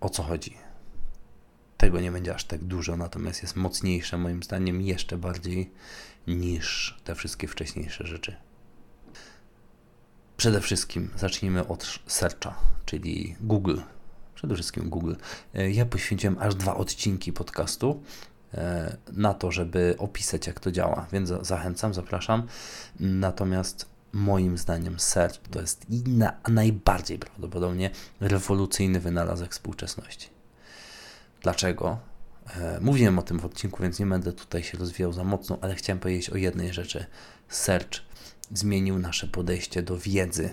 O 0.00 0.08
co 0.08 0.22
chodzi? 0.22 0.56
Tego 1.76 2.00
nie 2.00 2.12
będzie 2.12 2.34
aż 2.34 2.44
tak 2.44 2.64
dużo, 2.64 2.96
natomiast 2.96 3.42
jest 3.42 3.56
mocniejsze, 3.56 4.18
moim 4.18 4.42
zdaniem, 4.42 4.82
jeszcze 4.82 5.18
bardziej 5.18 5.70
niż 6.26 7.00
te 7.04 7.14
wszystkie 7.14 7.48
wcześniejsze 7.48 8.06
rzeczy. 8.06 8.36
Przede 10.44 10.60
wszystkim 10.60 11.10
zacznijmy 11.16 11.66
od 11.68 12.00
searcha, 12.06 12.54
czyli 12.84 13.36
Google 13.40 13.76
przede 14.34 14.54
wszystkim 14.54 14.90
Google. 14.90 15.14
E, 15.54 15.70
ja 15.70 15.86
poświęciłem 15.86 16.36
aż 16.40 16.54
dwa 16.54 16.76
odcinki 16.76 17.32
podcastu 17.32 18.02
e, 18.54 18.96
na 19.12 19.34
to, 19.34 19.50
żeby 19.50 19.94
opisać, 19.98 20.46
jak 20.46 20.60
to 20.60 20.72
działa, 20.72 21.06
więc 21.12 21.32
zachęcam, 21.42 21.94
zapraszam. 21.94 22.46
Natomiast 23.00 23.86
moim 24.12 24.58
zdaniem 24.58 25.00
search 25.00 25.38
to 25.50 25.60
jest 25.60 25.90
inna, 25.90 26.32
najbardziej 26.48 27.18
prawdopodobnie 27.18 27.90
rewolucyjny 28.20 29.00
wynalazek 29.00 29.52
współczesności. 29.52 30.28
Dlaczego? 31.42 31.98
E, 32.56 32.78
mówiłem 32.80 33.18
o 33.18 33.22
tym 33.22 33.38
w 33.38 33.44
odcinku, 33.44 33.82
więc 33.82 33.98
nie 33.98 34.06
będę 34.06 34.32
tutaj 34.32 34.62
się 34.62 34.78
rozwijał 34.78 35.12
za 35.12 35.24
mocno, 35.24 35.58
ale 35.60 35.74
chciałem 35.74 36.00
powiedzieć 36.00 36.30
o 36.30 36.36
jednej 36.36 36.72
rzeczy. 36.72 37.06
Search 37.48 38.13
zmienił 38.52 38.98
nasze 38.98 39.26
podejście 39.26 39.82
do 39.82 39.98
wiedzy, 39.98 40.50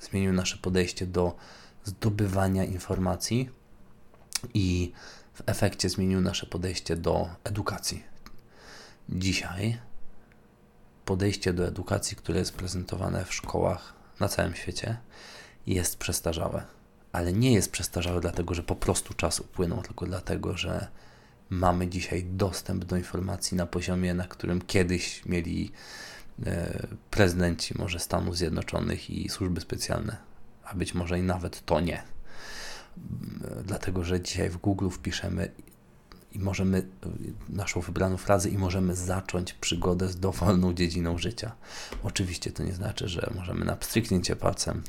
zmienił 0.00 0.32
nasze 0.32 0.56
podejście 0.56 1.06
do 1.06 1.36
zdobywania 1.84 2.64
informacji 2.64 3.50
i 4.54 4.92
w 5.34 5.42
efekcie 5.46 5.88
zmienił 5.88 6.20
nasze 6.20 6.46
podejście 6.46 6.96
do 6.96 7.28
edukacji. 7.44 8.04
Dzisiaj 9.08 9.78
podejście 11.04 11.52
do 11.52 11.66
edukacji, 11.66 12.16
które 12.16 12.38
jest 12.38 12.52
prezentowane 12.52 13.24
w 13.24 13.34
szkołach 13.34 13.94
na 14.20 14.28
całym 14.28 14.54
świecie, 14.54 14.96
jest 15.66 15.96
przestarzałe. 15.96 16.62
Ale 17.12 17.32
nie 17.32 17.52
jest 17.52 17.72
przestarzałe 17.72 18.20
dlatego, 18.20 18.54
że 18.54 18.62
po 18.62 18.76
prostu 18.76 19.14
czas 19.14 19.40
upłynął, 19.40 19.82
tylko 19.82 20.06
dlatego, 20.06 20.56
że 20.56 20.88
mamy 21.50 21.88
dzisiaj 21.88 22.24
dostęp 22.24 22.84
do 22.84 22.96
informacji 22.96 23.56
na 23.56 23.66
poziomie, 23.66 24.14
na 24.14 24.24
którym 24.24 24.62
kiedyś 24.62 25.24
mieli 25.26 25.72
prezydenci 27.10 27.78
może 27.78 27.98
Stanów 27.98 28.36
Zjednoczonych 28.36 29.10
i 29.10 29.28
służby 29.28 29.60
specjalne 29.60 30.28
a 30.68 30.74
być 30.74 30.94
może 30.94 31.18
i 31.18 31.22
nawet 31.22 31.64
to 31.66 31.80
nie. 31.80 32.02
Dlatego, 33.64 34.04
że 34.04 34.20
dzisiaj 34.20 34.50
w 34.50 34.56
Google 34.56 34.88
wpiszemy 34.88 35.50
i 36.32 36.38
możemy 36.38 36.88
naszą 37.48 37.80
wybraną 37.80 38.16
frazę 38.16 38.48
i 38.48 38.58
możemy 38.58 38.96
zacząć 38.96 39.52
przygodę 39.52 40.08
z 40.08 40.20
dowolną 40.20 40.72
dziedziną 40.72 41.18
życia. 41.18 41.52
Oczywiście 42.02 42.52
to 42.52 42.62
nie 42.62 42.72
znaczy, 42.72 43.08
że 43.08 43.30
możemy 43.34 43.64
na 43.64 43.76
pstryknięcie 43.76 44.36
palcem 44.36 44.82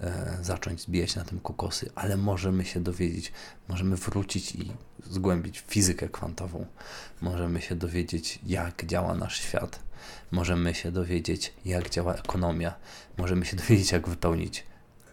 e, 0.00 0.38
zacząć 0.42 0.80
zbijać 0.80 1.16
na 1.16 1.24
tym 1.24 1.40
kokosy, 1.40 1.90
ale 1.94 2.16
możemy 2.16 2.64
się 2.64 2.80
dowiedzieć, 2.80 3.32
możemy 3.68 3.96
wrócić 3.96 4.54
i 4.54 4.72
zgłębić 5.10 5.64
fizykę 5.66 6.08
kwantową, 6.08 6.66
możemy 7.20 7.60
się 7.60 7.74
dowiedzieć, 7.74 8.38
jak 8.46 8.86
działa 8.86 9.14
nasz 9.14 9.40
świat, 9.40 9.85
możemy 10.30 10.74
się 10.74 10.92
dowiedzieć, 10.92 11.52
jak 11.64 11.90
działa 11.90 12.14
ekonomia, 12.14 12.74
możemy 13.16 13.46
się 13.46 13.56
dowiedzieć, 13.66 13.92
jak 13.92 14.08
wypełnić 14.08 14.66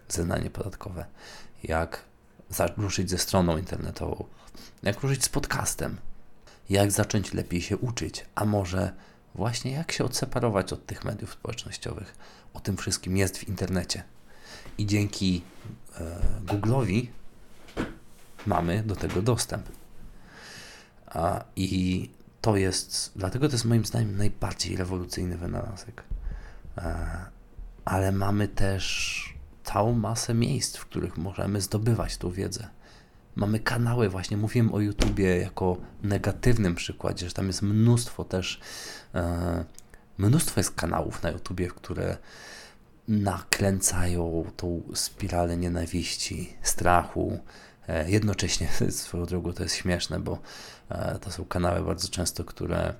zeznanie 0.09 0.49
podatkowe, 0.49 1.05
jak 1.63 2.05
ruszyć 2.77 3.09
ze 3.09 3.17
stroną 3.17 3.57
internetową, 3.57 4.25
jak 4.83 5.01
ruszyć 5.01 5.23
z 5.23 5.29
podcastem, 5.29 5.97
jak 6.69 6.91
zacząć 6.91 7.33
lepiej 7.33 7.61
się 7.61 7.77
uczyć, 7.77 8.25
a 8.35 8.45
może 8.45 8.93
właśnie 9.35 9.71
jak 9.71 9.91
się 9.91 10.03
odseparować 10.03 10.73
od 10.73 10.85
tych 10.85 11.05
mediów 11.05 11.31
społecznościowych. 11.31 12.15
O 12.53 12.59
tym 12.59 12.77
wszystkim 12.77 13.17
jest 13.17 13.37
w 13.37 13.47
internecie. 13.47 14.03
I 14.77 14.85
dzięki 14.85 15.41
e, 15.95 16.19
Google'owi 16.45 17.07
mamy 18.45 18.83
do 18.83 18.95
tego 18.95 19.21
dostęp. 19.21 19.65
A, 21.05 21.43
I 21.55 22.09
to 22.43 22.57
jest, 22.57 23.11
dlatego 23.15 23.47
to 23.47 23.53
jest 23.53 23.65
moim 23.65 23.85
zdaniem 23.85 24.17
najbardziej 24.17 24.75
rewolucyjny 24.75 25.37
wynalazek. 25.37 26.03
E, 26.77 27.15
ale 27.85 28.11
mamy 28.11 28.47
też 28.47 29.33
całą 29.63 29.93
masę 29.93 30.33
miejsc, 30.33 30.77
w 30.77 30.85
których 30.85 31.17
możemy 31.17 31.61
zdobywać 31.61 32.17
tą 32.17 32.31
wiedzę. 32.31 32.67
Mamy 33.35 33.59
kanały, 33.59 34.09
właśnie 34.09 34.37
mówiłem 34.37 34.73
o 34.73 34.79
YouTubie 34.79 35.37
jako 35.37 35.77
negatywnym 36.03 36.75
przykładzie, 36.75 37.27
że 37.27 37.33
tam 37.33 37.47
jest 37.47 37.61
mnóstwo 37.61 38.23
też, 38.23 38.59
e, 39.15 39.65
mnóstwo 40.17 40.59
jest 40.59 40.75
kanałów 40.75 41.23
na 41.23 41.31
YouTubie, 41.31 41.67
które 41.67 42.17
nakręcają 43.07 44.51
tą 44.57 44.81
spiralę 44.93 45.57
nienawiści, 45.57 46.53
strachu. 46.61 47.39
E, 47.87 48.11
jednocześnie, 48.11 48.67
swoją 48.89 49.25
drogą, 49.25 49.53
to 49.53 49.63
jest 49.63 49.75
śmieszne, 49.75 50.19
bo 50.19 50.39
e, 50.89 51.19
to 51.19 51.31
są 51.31 51.45
kanały 51.45 51.81
bardzo 51.85 52.09
często, 52.09 52.43
które 52.43 52.93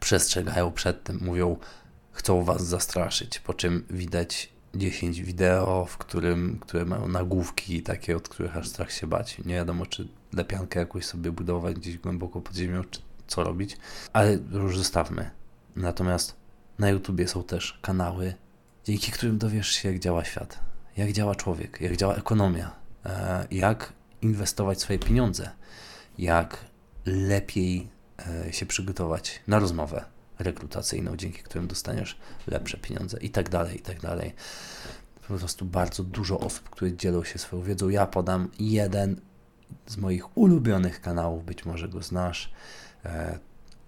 przestrzegają 0.00 0.72
przed 0.72 1.04
tym, 1.04 1.18
mówią, 1.22 1.56
chcą 2.12 2.44
was 2.44 2.66
zastraszyć, 2.66 3.38
po 3.38 3.54
czym 3.54 3.84
widać 3.90 4.54
10 4.74 5.22
wideo, 5.22 5.86
w 5.88 5.98
którym, 5.98 6.58
które 6.60 6.84
mają 6.84 7.08
nagłówki 7.08 7.82
takie, 7.82 8.16
od 8.16 8.28
których 8.28 8.56
aż 8.56 8.68
strach 8.68 8.92
się 8.92 9.06
bać. 9.06 9.38
Nie 9.38 9.54
wiadomo, 9.54 9.86
czy 9.86 10.08
lepiankę 10.32 10.80
jakoś 10.80 11.06
sobie 11.06 11.32
budować 11.32 11.76
gdzieś 11.76 11.98
głęboko 11.98 12.40
pod 12.40 12.56
ziemią, 12.56 12.84
czy 12.90 13.00
co 13.26 13.44
robić, 13.44 13.76
ale 14.12 14.38
już 14.52 14.78
zostawmy. 14.78 15.30
Natomiast 15.76 16.36
na 16.78 16.88
YouTubie 16.90 17.28
są 17.28 17.42
też 17.42 17.78
kanały, 17.82 18.34
dzięki 18.84 19.12
którym 19.12 19.38
dowiesz 19.38 19.70
się, 19.70 19.88
jak 19.88 19.98
działa 19.98 20.24
świat, 20.24 20.58
jak 20.96 21.12
działa 21.12 21.34
człowiek, 21.34 21.80
jak 21.80 21.96
działa 21.96 22.14
ekonomia, 22.14 22.83
jak 23.50 23.92
inwestować 24.22 24.80
swoje 24.80 24.98
pieniądze, 24.98 25.50
jak 26.18 26.64
lepiej 27.06 27.88
e, 28.46 28.52
się 28.52 28.66
przygotować 28.66 29.42
na 29.46 29.58
rozmowę, 29.58 30.04
rekrutacyjną, 30.38 31.16
dzięki 31.16 31.42
którym 31.42 31.66
dostaniesz 31.66 32.18
lepsze 32.46 32.78
pieniądze 32.78 33.18
i 33.20 33.30
tak 33.30 33.48
dalej, 33.48 33.76
i 33.76 33.82
tak 33.82 34.00
dalej. 34.00 34.34
Po 35.28 35.38
prostu 35.38 35.64
bardzo 35.64 36.04
dużo 36.04 36.40
osób, 36.40 36.70
które 36.70 36.96
dzielą 36.96 37.24
się 37.24 37.38
swoją 37.38 37.62
wiedzą. 37.62 37.88
Ja 37.88 38.06
podam 38.06 38.48
jeden 38.58 39.20
z 39.86 39.96
moich 39.96 40.36
ulubionych 40.38 41.00
kanałów, 41.00 41.44
być 41.44 41.64
może 41.64 41.88
go 41.88 42.02
znasz, 42.02 42.52
e, 43.04 43.38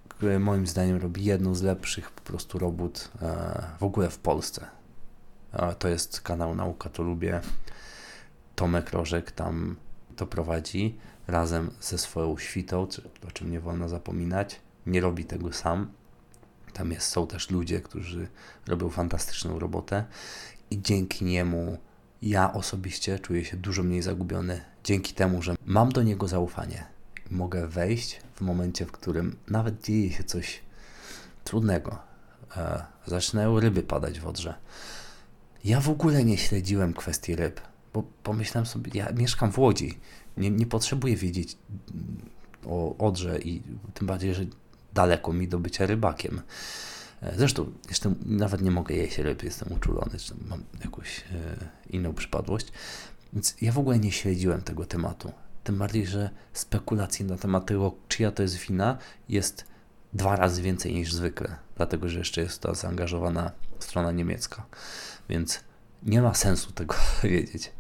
który 0.09 0.39
moim 0.39 0.67
zdaniem 0.67 0.97
robi 0.97 1.25
jedną 1.25 1.55
z 1.55 1.63
lepszych 1.63 2.11
po 2.11 2.23
prostu 2.23 2.59
robót 2.59 3.11
e, 3.23 3.63
w 3.79 3.83
ogóle 3.83 4.11
w 4.11 4.19
Polsce. 4.19 4.67
To 5.79 5.89
jest 5.89 6.21
kanał 6.21 6.55
Nauka 6.55 6.89
to 6.89 7.03
Lubię. 7.03 7.41
Tomek 8.57 8.91
Rożek 8.91 9.31
tam 9.31 9.77
to 10.17 10.27
prowadzi 10.27 10.99
razem 11.27 11.71
ze 11.81 11.99
swoją 11.99 12.39
świtą, 12.39 12.87
o 13.29 13.31
czym 13.31 13.51
nie 13.51 13.61
wolno 13.61 13.89
zapominać. 13.89 14.61
Nie 14.87 15.01
robi 15.01 15.25
tego 15.25 15.53
sam. 15.53 15.93
Tam 16.73 16.93
jest, 16.93 17.09
są 17.09 17.27
też 17.27 17.51
ludzie, 17.51 17.81
którzy 17.81 18.29
robią 18.67 18.91
fantastyczną 18.91 19.59
robotę 19.59 20.05
i 20.71 20.83
dzięki 20.83 21.25
niemu 21.25 21.79
ja 22.23 22.53
osobiście 22.53 23.19
czuję 23.19 23.45
się 23.45 23.57
dużo 23.57 23.83
mniej 23.83 24.03
zagubiony. 24.03 24.61
Dzięki 24.85 25.15
temu, 25.15 25.43
że 25.43 25.55
mam 25.67 25.93
do 25.93 26.03
niego 26.03 26.29
zaufanie. 26.29 26.85
Mogę 27.31 27.69
wejść 27.69 28.21
w 28.35 28.41
momencie, 28.41 28.87
w 28.87 28.93
którym 28.93 29.37
nawet 29.49 29.85
dzieje 29.85 30.13
się 30.13 30.25
coś 30.25 30.61
trudnego. 31.45 31.99
E, 32.57 32.85
zaczynają 33.07 33.61
ryby 33.61 33.83
padać 33.83 34.21
w 34.21 34.27
odrze. 34.27 34.55
Ja 35.65 35.81
w 35.81 35.89
ogóle 35.89 36.25
nie 36.25 36.39
śledziłem 36.39 36.95
kwestii 36.95 37.37
ryb, 37.37 37.61
bo 37.97 38.03
pomyślałem 38.23 38.67
sobie, 38.67 38.91
ja 38.95 39.13
mieszkam 39.13 39.53
w 39.53 39.59
Łodzi, 39.59 39.99
nie, 40.37 40.51
nie 40.51 40.67
potrzebuję 40.67 41.17
wiedzieć 41.17 41.57
o 42.67 42.97
Odrze 42.99 43.39
i 43.39 43.63
tym 43.95 44.07
bardziej, 44.07 44.35
że 44.35 44.45
daleko 44.95 45.33
mi 45.33 45.49
do 45.49 45.59
bycia 45.59 45.87
rybakiem. 45.87 46.41
E, 47.23 47.37
zresztą 47.37 47.73
jeszcze 47.89 48.15
nawet 48.27 48.61
nie 48.61 48.71
mogę 48.71 48.95
jeść 48.95 49.19
ryb, 49.19 49.43
jestem 49.43 49.73
uczulony, 49.73 50.19
czy 50.19 50.35
mam 50.49 50.65
jakąś 50.85 51.21
e, 51.21 51.25
inną 51.91 52.15
przypadłość. 52.15 52.67
Więc 53.33 53.57
ja 53.61 53.73
w 53.73 53.79
ogóle 53.79 53.99
nie 53.99 54.13
śledziłem 54.13 54.63
tego 54.63 54.87
tematu. 54.87 55.33
Tym 55.65 55.79
bardziej, 55.79 56.07
że 56.07 56.31
spekulacji 56.53 57.25
na 57.25 57.37
temat 57.37 57.67
tego, 57.67 57.95
czyja 58.09 58.33
to 58.33 58.43
jest 58.43 58.57
wina, 58.57 58.99
jest 59.29 59.65
dwa 60.13 60.37
razy 60.37 60.63
więcej 60.63 60.95
niż 60.95 61.13
zwykle, 61.13 61.57
dlatego 61.77 62.09
że 62.09 62.19
jeszcze 62.19 62.41
jest 62.41 62.61
ta 62.61 62.75
zaangażowana 62.75 63.53
strona 63.79 64.13
niemiecka. 64.13 64.67
Więc 65.29 65.61
nie 66.03 66.23
ma 66.23 66.35
sensu 66.35 66.73
tego 66.73 66.95
wiedzieć, 67.23 67.73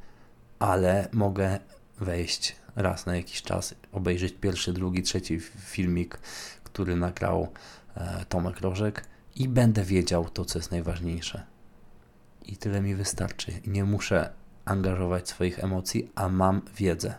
ale 0.58 1.08
mogę 1.12 1.58
wejść 2.00 2.56
raz 2.76 3.06
na 3.06 3.16
jakiś 3.16 3.42
czas, 3.42 3.74
obejrzeć 3.92 4.34
pierwszy, 4.40 4.72
drugi, 4.72 5.02
trzeci 5.02 5.40
filmik, 5.40 6.18
który 6.64 6.96
nagrał 6.96 7.52
e, 7.96 8.24
Tomek 8.28 8.60
Rożek 8.60 9.04
i 9.36 9.48
będę 9.48 9.82
wiedział 9.84 10.28
to, 10.28 10.44
co 10.44 10.58
jest 10.58 10.70
najważniejsze. 10.70 11.46
I 12.44 12.56
tyle 12.56 12.80
mi 12.80 12.94
wystarczy. 12.94 13.52
Nie 13.66 13.84
muszę 13.84 14.30
angażować 14.64 15.28
swoich 15.28 15.64
emocji, 15.64 16.10
a 16.14 16.28
mam 16.28 16.62
wiedzę. 16.76 17.14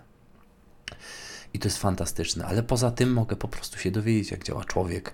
I 1.53 1.59
to 1.59 1.67
jest 1.67 1.77
fantastyczne, 1.77 2.45
ale 2.45 2.63
poza 2.63 2.91
tym 2.91 3.13
mogę 3.13 3.35
po 3.35 3.47
prostu 3.47 3.79
się 3.79 3.91
dowiedzieć, 3.91 4.31
jak 4.31 4.43
działa 4.43 4.63
człowiek, 4.63 5.13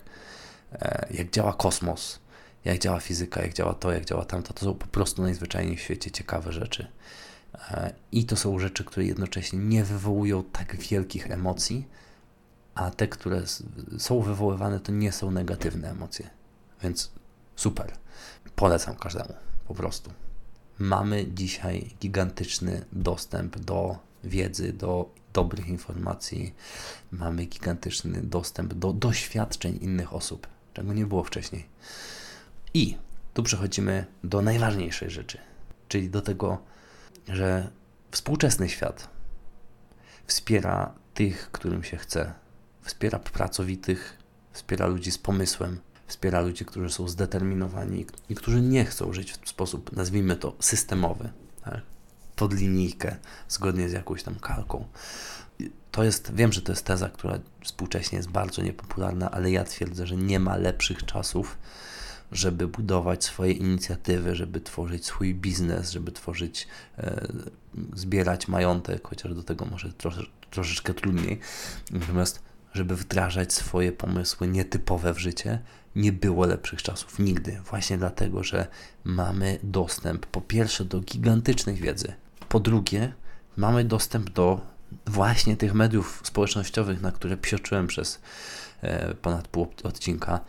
e, 0.72 1.06
jak 1.10 1.30
działa 1.30 1.52
kosmos, 1.52 2.20
jak 2.64 2.78
działa 2.78 3.00
fizyka, 3.00 3.42
jak 3.42 3.54
działa 3.54 3.74
to, 3.74 3.92
jak 3.92 4.04
działa 4.04 4.24
tamto. 4.24 4.52
To 4.54 4.64
są 4.64 4.74
po 4.74 4.86
prostu 4.86 5.22
najzwyczajniej 5.22 5.76
w 5.76 5.80
świecie 5.80 6.10
ciekawe 6.10 6.52
rzeczy. 6.52 6.86
I 8.12 8.24
to 8.24 8.36
są 8.36 8.58
rzeczy, 8.58 8.84
które 8.84 9.06
jednocześnie 9.06 9.58
nie 9.58 9.84
wywołują 9.84 10.44
tak 10.44 10.76
wielkich 10.76 11.30
emocji, 11.30 11.88
a 12.74 12.90
te, 12.90 13.08
które 13.08 13.42
są 13.98 14.20
wywoływane, 14.20 14.80
to 14.80 14.92
nie 14.92 15.12
są 15.12 15.30
negatywne 15.30 15.90
emocje. 15.90 16.30
Więc 16.82 17.12
super. 17.56 17.92
Polecam 18.56 18.96
każdemu, 18.96 19.34
po 19.68 19.74
prostu. 19.74 20.10
Mamy 20.78 21.26
dzisiaj 21.34 21.90
gigantyczny 22.00 22.84
dostęp 22.92 23.58
do 23.58 23.98
wiedzy, 24.24 24.72
do 24.72 25.10
dobrych 25.32 25.68
informacji, 25.68 26.54
mamy 27.10 27.44
gigantyczny 27.44 28.22
dostęp 28.22 28.74
do 28.74 28.92
doświadczeń 28.92 29.78
innych 29.82 30.14
osób, 30.14 30.46
czego 30.74 30.92
nie 30.92 31.06
było 31.06 31.24
wcześniej. 31.24 31.66
I 32.74 32.96
tu 33.34 33.42
przechodzimy 33.42 34.06
do 34.24 34.42
najważniejszej 34.42 35.10
rzeczy, 35.10 35.38
czyli 35.88 36.10
do 36.10 36.22
tego, 36.22 36.58
że 37.28 37.70
współczesny 38.10 38.68
świat 38.68 39.14
wspiera 40.26 40.94
tych, 41.14 41.50
którym 41.52 41.84
się 41.84 41.96
chce, 41.96 42.32
wspiera 42.82 43.18
pracowitych, 43.18 44.18
wspiera 44.52 44.86
ludzi 44.86 45.10
z 45.10 45.18
pomysłem, 45.18 45.80
wspiera 46.06 46.40
ludzi, 46.40 46.64
którzy 46.64 46.90
są 46.90 47.08
zdeterminowani 47.08 48.06
i 48.28 48.34
którzy 48.34 48.60
nie 48.60 48.84
chcą 48.84 49.12
żyć 49.12 49.32
w 49.32 49.48
sposób, 49.48 49.96
nazwijmy 49.96 50.36
to, 50.36 50.56
systemowy, 50.60 51.32
tak? 51.64 51.80
pod 52.36 52.54
linijkę, 52.54 53.16
zgodnie 53.48 53.88
z 53.88 53.92
jakąś 53.92 54.22
tam 54.22 54.34
kalką. 54.34 54.88
To 55.90 56.04
jest, 56.04 56.34
wiem, 56.34 56.52
że 56.52 56.62
to 56.62 56.72
jest 56.72 56.84
teza, 56.84 57.08
która 57.08 57.38
współcześnie 57.64 58.16
jest 58.16 58.30
bardzo 58.30 58.62
niepopularna, 58.62 59.30
ale 59.30 59.50
ja 59.50 59.64
twierdzę, 59.64 60.06
że 60.06 60.16
nie 60.16 60.40
ma 60.40 60.56
lepszych 60.56 61.04
czasów 61.04 61.58
żeby 62.34 62.68
budować 62.68 63.24
swoje 63.24 63.52
inicjatywy, 63.52 64.36
żeby 64.36 64.60
tworzyć 64.60 65.06
swój 65.06 65.34
biznes, 65.34 65.90
żeby 65.90 66.12
tworzyć, 66.12 66.68
e, 66.98 67.28
zbierać 67.94 68.48
majątek, 68.48 69.08
chociaż 69.08 69.34
do 69.34 69.42
tego 69.42 69.64
może 69.64 69.92
trosze, 69.92 70.22
troszeczkę 70.50 70.94
trudniej. 70.94 71.40
Natomiast, 71.90 72.42
żeby 72.72 72.96
wdrażać 72.96 73.52
swoje 73.52 73.92
pomysły 73.92 74.48
nietypowe 74.48 75.14
w 75.14 75.18
życie, 75.18 75.58
nie 75.96 76.12
było 76.12 76.46
lepszych 76.46 76.82
czasów 76.82 77.18
nigdy. 77.18 77.60
Właśnie 77.70 77.98
dlatego, 77.98 78.44
że 78.44 78.66
mamy 79.04 79.58
dostęp 79.62 80.26
po 80.26 80.40
pierwsze 80.40 80.84
do 80.84 81.00
gigantycznej 81.00 81.76
wiedzy, 81.76 82.12
po 82.48 82.60
drugie, 82.60 83.12
mamy 83.56 83.84
dostęp 83.84 84.30
do 84.30 84.60
właśnie 85.06 85.56
tych 85.56 85.74
mediów 85.74 86.20
społecznościowych, 86.24 87.00
na 87.00 87.12
które 87.12 87.36
psioczyłem 87.36 87.86
przez 87.86 88.20
e, 88.82 89.14
ponad 89.14 89.48
pół 89.48 89.68
odcinka, 89.84 90.40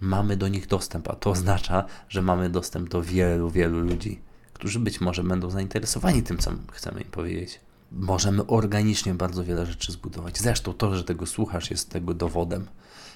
mamy 0.00 0.36
do 0.36 0.48
nich 0.48 0.66
dostęp, 0.66 1.10
a 1.10 1.16
to 1.16 1.30
oznacza, 1.30 1.84
że 2.08 2.22
mamy 2.22 2.50
dostęp 2.50 2.88
do 2.88 3.02
wielu, 3.02 3.50
wielu 3.50 3.80
ludzi, 3.80 4.20
którzy 4.52 4.80
być 4.80 5.00
może 5.00 5.24
będą 5.24 5.50
zainteresowani 5.50 6.22
tym, 6.22 6.38
co 6.38 6.50
chcemy 6.72 7.00
im 7.00 7.10
powiedzieć. 7.10 7.60
Możemy 7.92 8.46
organicznie 8.46 9.14
bardzo 9.14 9.44
wiele 9.44 9.66
rzeczy 9.66 9.92
zbudować. 9.92 10.38
Zresztą 10.38 10.72
to, 10.72 10.96
że 10.96 11.04
tego 11.04 11.26
słuchasz, 11.26 11.70
jest 11.70 11.90
tego 11.90 12.14
dowodem. 12.14 12.66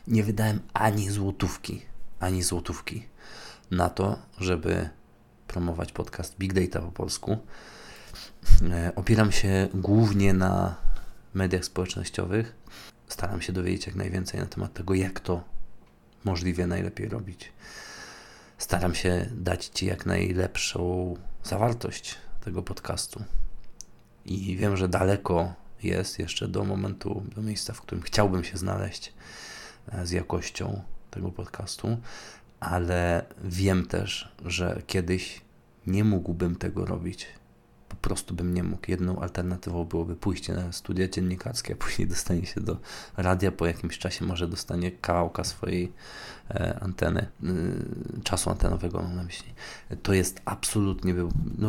Nie 0.07 0.23
wydałem 0.23 0.61
ani 0.73 1.11
złotówki, 1.11 1.83
ani 2.21 2.43
złotówki 2.43 3.07
na 3.71 3.89
to, 3.91 4.19
żeby 4.39 4.89
promować 5.49 5.93
podcast 5.93 6.39
Big 6.39 6.53
Data 6.53 6.81
po 6.81 6.93
polsku. 6.93 7.39
E, 8.71 8.93
opieram 8.97 9.33
się 9.33 9.69
głównie 9.75 10.35
na 10.35 10.75
mediach 11.35 11.65
społecznościowych. 11.65 12.55
Staram 13.09 13.43
się 13.43 13.53
dowiedzieć 13.53 13.87
jak 13.87 13.97
najwięcej 13.97 14.41
na 14.41 14.47
temat 14.47 14.73
tego, 14.73 14.95
jak 14.95 15.21
to 15.21 15.45
możliwie 16.25 16.67
najlepiej 16.67 17.09
robić. 17.09 17.53
Staram 18.59 18.95
się 18.95 19.27
dać 19.33 19.67
Ci 19.67 19.87
jak 19.87 20.07
najlepszą 20.07 21.15
zawartość 21.45 22.15
tego 22.45 22.63
podcastu. 22.63 23.25
I 24.25 24.57
wiem, 24.57 24.77
że 24.77 24.89
daleko 24.89 25.55
jest 25.83 26.19
jeszcze 26.19 26.49
do 26.49 26.65
momentu, 26.65 27.25
do 27.35 27.43
miejsca, 27.43 27.73
w 27.73 27.81
którym 27.81 28.03
chciałbym 28.03 28.45
się 28.45 28.57
znaleźć 28.57 29.13
e, 29.93 30.07
z 30.07 30.11
jakością 30.11 30.83
tego 31.11 31.31
podcastu, 31.31 31.99
ale 32.61 33.25
wiem 33.45 33.87
też, 33.87 34.33
że 34.45 34.83
kiedyś 34.87 35.41
nie 35.87 36.05
mógłbym 36.05 36.57
tego 36.57 36.87
robić 36.87 37.27
prostu 38.03 38.35
bym 38.35 38.55
nie 38.55 38.63
mógł. 38.63 38.91
Jedną 38.91 39.19
alternatywą 39.19 39.85
byłoby 39.85 40.17
pójście 40.17 40.53
na 40.53 40.73
studia 40.73 41.09
dziennikarskie, 41.09 41.75
a 41.75 41.77
później 41.77 42.09
dostanie 42.09 42.47
się 42.47 42.61
do 42.61 42.77
radia, 43.17 43.53
po 43.53 43.67
jakimś 43.67 43.99
czasie 43.99 44.25
może 44.25 44.49
dostanie 44.49 44.91
kawałka 44.91 45.45
swojej 45.45 45.93
e, 46.51 46.79
anteny, 46.81 47.27
y, 47.45 48.23
czasu 48.23 48.51
antenowego 48.51 49.03
mam 49.03 49.17
na 49.17 49.23
myśli. 49.23 49.55
To 50.03 50.13
jest 50.13 50.41
absolutnie 50.45 51.15
no, 51.59 51.69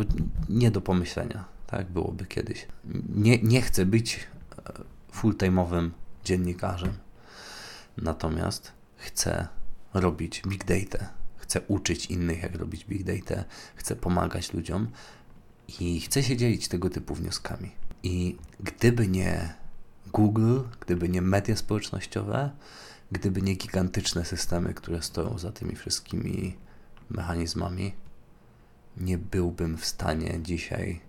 nie 0.50 0.72
do 0.72 0.82
pomyślenia, 0.82 1.46
tak 1.68 1.92
byłoby 1.92 2.26
kiedyś. 2.26 2.68
Nie, 3.16 3.42
nie 3.42 3.62
chcę 3.62 3.86
być 3.86 4.20
e, 4.20 4.74
full-time'owym 5.14 5.90
dziennikarzem, 6.24 6.94
natomiast 7.98 8.72
chcę 8.96 9.48
robić 9.94 10.42
big 10.48 10.66
data, 10.66 11.10
chcę 11.38 11.62
uczyć 11.62 12.06
innych, 12.06 12.44
jak 12.44 12.56
robić 12.56 12.86
big 12.86 13.04
data, 13.04 13.44
chcę 13.76 13.96
pomagać 13.96 14.54
ludziom, 14.54 14.88
i 15.80 16.02
chcę 16.02 16.24
się 16.24 16.38
dzielić 16.38 16.68
tego 16.68 16.90
typu 16.90 17.16
wnioskami. 17.16 17.72
I 18.04 18.38
gdyby 18.60 19.08
nie 19.08 19.54
Google, 20.14 20.60
gdyby 20.80 21.10
nie 21.10 21.22
media 21.22 21.56
społecznościowe, 21.56 22.52
gdyby 23.12 23.42
nie 23.42 23.56
gigantyczne 23.56 24.26
systemy, 24.26 24.74
które 24.74 25.02
stoją 25.02 25.38
za 25.38 25.52
tymi 25.52 25.76
wszystkimi 25.76 26.58
mechanizmami, 27.10 27.94
nie 28.98 29.18
byłbym 29.18 29.78
w 29.78 29.86
stanie 29.86 30.40
dzisiaj 30.42 31.02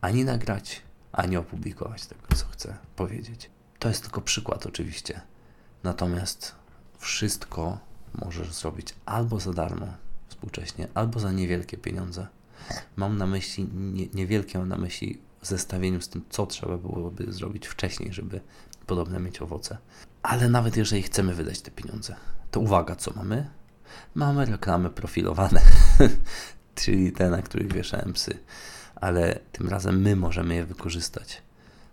ani 0.00 0.24
nagrać, 0.24 0.82
ani 1.12 1.36
opublikować 1.36 2.06
tego, 2.06 2.22
co 2.36 2.46
chcę 2.46 2.76
powiedzieć. 2.96 3.50
To 3.78 3.88
jest 3.88 4.02
tylko 4.02 4.20
przykład, 4.20 4.66
oczywiście. 4.66 5.20
Natomiast 5.82 6.54
wszystko 6.98 7.78
możesz 8.14 8.52
zrobić 8.52 8.94
albo 9.06 9.40
za 9.40 9.52
darmo 9.52 9.86
współcześnie, 10.28 10.88
albo 10.94 11.20
za 11.20 11.32
niewielkie 11.32 11.76
pieniądze. 11.76 12.26
Mam 12.96 13.16
na 13.16 13.26
myśli, 13.26 13.68
nie, 13.74 14.06
niewielkie 14.14 14.58
mam 14.58 14.68
na 14.68 14.76
myśli 14.76 15.18
w 15.40 15.46
zestawieniu 15.46 16.00
z 16.00 16.08
tym, 16.08 16.24
co 16.30 16.46
trzeba 16.46 16.78
byłoby 16.78 17.32
zrobić 17.32 17.66
wcześniej, 17.66 18.12
żeby 18.12 18.40
podobne 18.86 19.20
mieć 19.20 19.42
owoce. 19.42 19.78
Ale 20.22 20.48
nawet 20.48 20.76
jeżeli 20.76 21.02
chcemy 21.02 21.34
wydać 21.34 21.60
te 21.60 21.70
pieniądze, 21.70 22.16
to 22.50 22.60
uwaga, 22.60 22.96
co 22.96 23.12
mamy? 23.16 23.50
Mamy 24.14 24.44
reklamy 24.44 24.90
profilowane, 24.90 25.60
czyli 26.74 27.12
te, 27.12 27.30
na 27.30 27.42
których 27.42 27.72
wieszałem 27.72 28.12
psy, 28.12 28.38
ale 28.94 29.40
tym 29.52 29.68
razem 29.68 30.00
my 30.00 30.16
możemy 30.16 30.54
je 30.54 30.66
wykorzystać. 30.66 31.42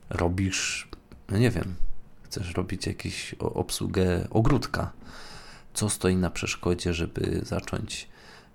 Robisz, 0.10 0.90
no 1.30 1.38
nie 1.38 1.52
wiem, 1.52 1.76
chcesz 2.24 2.54
robić 2.54 2.88
jakąś 2.88 3.36
obsługę 3.40 4.28
ogródka. 4.30 4.92
Co 5.74 5.90
stoi 5.90 6.16
na 6.16 6.30
przeszkodzie, 6.30 6.94
żeby 6.94 7.42
zacząć 7.44 8.08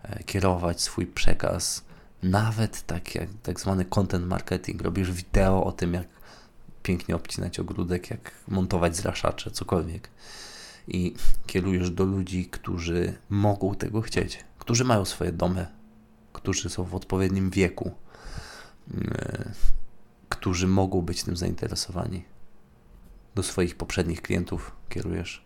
e, 0.02 0.24
kierować 0.24 0.80
swój 0.80 1.06
przekaz, 1.06 1.84
nawet 2.30 2.82
tak 2.82 3.14
jak 3.14 3.28
tak 3.42 3.60
zwany 3.60 3.84
content 3.84 4.26
marketing. 4.26 4.82
Robisz 4.82 5.12
wideo 5.12 5.64
o 5.64 5.72
tym, 5.72 5.94
jak 5.94 6.06
pięknie 6.82 7.16
obcinać 7.16 7.60
ogródek, 7.60 8.10
jak 8.10 8.32
montować 8.48 8.96
zraszacze, 8.96 9.50
cokolwiek. 9.50 10.10
I 10.88 11.14
kierujesz 11.46 11.90
do 11.90 12.04
ludzi, 12.04 12.46
którzy 12.46 13.14
mogą 13.28 13.74
tego 13.74 14.00
chcieć, 14.00 14.44
którzy 14.58 14.84
mają 14.84 15.04
swoje 15.04 15.32
domy, 15.32 15.66
którzy 16.32 16.70
są 16.70 16.84
w 16.84 16.94
odpowiednim 16.94 17.50
wieku, 17.50 17.94
yy, 18.94 19.52
którzy 20.28 20.68
mogą 20.68 21.02
być 21.02 21.22
tym 21.22 21.36
zainteresowani. 21.36 22.24
Do 23.34 23.42
swoich 23.42 23.76
poprzednich 23.76 24.22
klientów 24.22 24.72
kierujesz. 24.88 25.45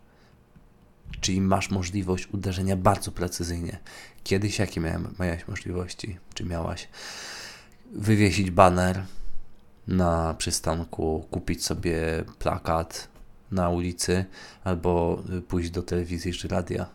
Czyli 1.20 1.40
masz 1.40 1.70
możliwość 1.70 2.28
uderzenia 2.32 2.76
bardzo 2.76 3.12
precyzyjnie. 3.12 3.78
Kiedyś 4.24 4.58
jakie 4.58 4.80
miałem, 4.80 5.14
miałeś 5.20 5.48
możliwości? 5.48 6.18
Czy 6.34 6.44
miałaś 6.44 6.88
wywiesić 7.92 8.50
baner, 8.50 9.04
na 9.90 10.34
przystanku, 10.34 11.26
kupić 11.30 11.64
sobie 11.64 12.24
plakat 12.38 13.08
na 13.50 13.68
ulicy 13.68 14.24
albo 14.64 15.22
pójść 15.48 15.70
do 15.70 15.82
telewizji 15.82 16.32
czy 16.32 16.48
radia. 16.48 16.86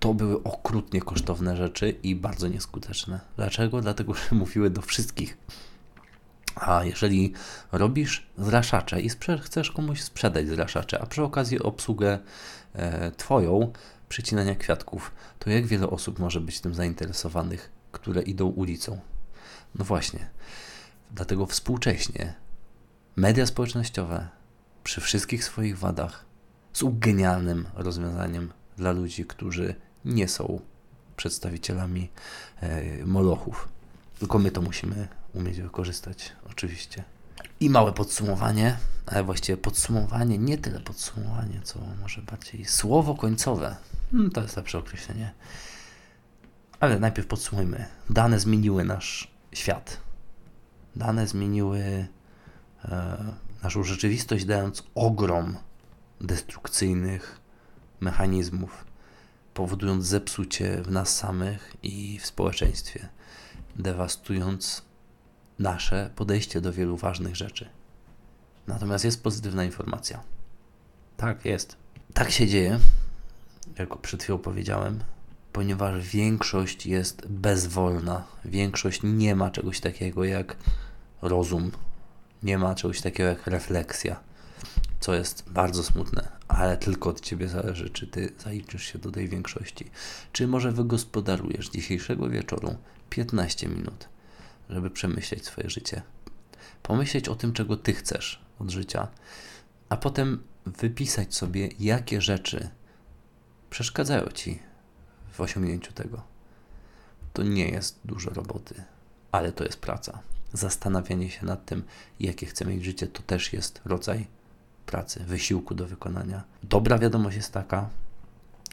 To 0.00 0.14
były 0.14 0.42
okrutnie 0.42 1.00
kosztowne 1.00 1.56
rzeczy 1.56 1.90
i 2.02 2.14
bardzo 2.14 2.48
nieskuteczne. 2.48 3.20
Dlaczego? 3.36 3.80
Dlatego, 3.80 4.14
że 4.14 4.34
mówiły 4.36 4.70
do 4.70 4.82
wszystkich. 4.82 5.38
A 6.54 6.84
jeżeli 6.84 7.32
robisz 7.72 8.26
zraszacze 8.38 9.00
i 9.00 9.10
chcesz 9.42 9.70
komuś 9.70 10.02
sprzedać 10.02 10.48
zraszacze, 10.48 11.00
a 11.00 11.06
przy 11.06 11.22
okazji 11.22 11.58
obsługę 11.58 12.18
Twoją 13.16 13.72
przycinania 14.08 14.54
kwiatków, 14.54 15.12
to 15.38 15.50
jak 15.50 15.66
wiele 15.66 15.90
osób 15.90 16.18
może 16.18 16.40
być 16.40 16.60
tym 16.60 16.74
zainteresowanych, 16.74 17.72
które 17.92 18.22
idą 18.22 18.46
ulicą? 18.46 19.00
No 19.74 19.84
właśnie. 19.84 20.28
Dlatego 21.10 21.46
współcześnie 21.46 22.34
media 23.16 23.46
społecznościowe 23.46 24.28
przy 24.84 25.00
wszystkich 25.00 25.44
swoich 25.44 25.78
wadach 25.78 26.24
są 26.72 26.98
genialnym 26.98 27.66
rozwiązaniem 27.74 28.52
dla 28.76 28.92
ludzi, 28.92 29.24
którzy 29.24 29.74
nie 30.04 30.28
są 30.28 30.60
przedstawicielami 31.16 32.10
e, 32.60 33.04
molochów. 33.06 33.68
Tylko 34.18 34.38
my 34.38 34.50
to 34.50 34.62
musimy 34.62 35.08
umieć 35.34 35.60
wykorzystać, 35.60 36.32
oczywiście. 36.50 37.04
I 37.60 37.70
małe 37.70 37.92
podsumowanie, 37.92 38.76
ale 39.06 39.24
właściwie 39.24 39.56
podsumowanie, 39.56 40.38
nie 40.38 40.58
tyle 40.58 40.80
podsumowanie, 40.80 41.60
co 41.64 41.78
może 42.00 42.22
bardziej 42.22 42.64
słowo 42.64 43.14
końcowe. 43.14 43.76
Hmm, 44.10 44.30
to 44.30 44.42
jest 44.42 44.56
lepsze 44.56 44.78
określenie. 44.78 45.32
Ale 46.80 46.98
najpierw 46.98 47.28
podsumujmy. 47.28 47.86
Dane 48.10 48.40
zmieniły 48.40 48.84
nasz 48.84 49.30
świat. 49.52 50.00
Dane 50.96 51.26
zmieniły 51.26 52.06
e, 52.84 53.16
naszą 53.62 53.82
rzeczywistość, 53.82 54.44
dając 54.44 54.82
ogrom 54.94 55.56
destrukcyjnych 56.20 57.40
mechanizmów, 58.00 58.84
powodując 59.54 60.04
zepsucie 60.04 60.82
w 60.82 60.90
nas 60.90 61.16
samych 61.16 61.76
i 61.82 62.18
w 62.18 62.26
społeczeństwie, 62.26 63.08
dewastując 63.76 64.82
nasze 65.58 66.10
podejście 66.16 66.60
do 66.60 66.72
wielu 66.72 66.96
ważnych 66.96 67.36
rzeczy. 67.36 67.68
Natomiast 68.66 69.04
jest 69.04 69.22
pozytywna 69.22 69.64
informacja. 69.64 70.22
Tak, 71.16 71.44
jest. 71.44 71.76
Tak 72.14 72.30
się 72.30 72.46
dzieje, 72.46 72.78
jak 73.78 73.96
przed 73.96 74.22
chwilą 74.22 74.38
powiedziałem, 74.38 75.00
ponieważ 75.52 76.08
większość 76.08 76.86
jest 76.86 77.26
bezwolna. 77.26 78.24
Większość 78.44 79.00
nie 79.04 79.34
ma 79.36 79.50
czegoś 79.50 79.80
takiego 79.80 80.24
jak 80.24 80.56
rozum. 81.22 81.70
Nie 82.42 82.58
ma 82.58 82.74
czegoś 82.74 83.00
takiego 83.00 83.28
jak 83.28 83.46
refleksja, 83.46 84.20
co 85.00 85.14
jest 85.14 85.50
bardzo 85.50 85.82
smutne, 85.82 86.28
ale 86.48 86.76
tylko 86.76 87.10
od 87.10 87.20
ciebie 87.20 87.48
zależy, 87.48 87.90
czy 87.90 88.06
ty 88.06 88.32
zaliczysz 88.38 88.84
się 88.84 88.98
do 88.98 89.10
tej 89.10 89.28
większości. 89.28 89.90
Czy 90.32 90.46
może 90.46 90.72
wygospodarujesz 90.72 91.68
dzisiejszego 91.70 92.28
wieczoru 92.28 92.76
15 93.10 93.68
minut, 93.68 94.08
żeby 94.70 94.90
przemyśleć 94.90 95.44
swoje 95.44 95.70
życie. 95.70 96.02
Pomyśleć 96.82 97.28
o 97.28 97.34
tym, 97.34 97.52
czego 97.52 97.76
ty 97.76 97.92
chcesz 97.92 98.45
od 98.58 98.70
życia, 98.70 99.08
a 99.88 99.96
potem 99.96 100.42
wypisać 100.66 101.34
sobie, 101.34 101.68
jakie 101.78 102.20
rzeczy 102.20 102.68
przeszkadzają 103.70 104.26
ci 104.26 104.58
w 105.32 105.40
osiągnięciu 105.40 105.92
tego. 105.92 106.22
To 107.32 107.42
nie 107.42 107.68
jest 107.68 108.00
dużo 108.04 108.30
roboty, 108.30 108.82
ale 109.32 109.52
to 109.52 109.64
jest 109.64 109.80
praca 109.80 110.18
zastanawianie 110.52 111.30
się 111.30 111.46
nad 111.46 111.66
tym, 111.66 111.82
jakie 112.20 112.46
chcę 112.46 112.64
mieć 112.64 112.84
życie, 112.84 113.06
to 113.06 113.22
też 113.22 113.52
jest 113.52 113.80
rodzaj 113.84 114.26
pracy, 114.86 115.20
wysiłku 115.24 115.74
do 115.74 115.86
wykonania. 115.86 116.44
Dobra 116.62 116.98
wiadomość 116.98 117.36
jest 117.36 117.52
taka, 117.52 117.88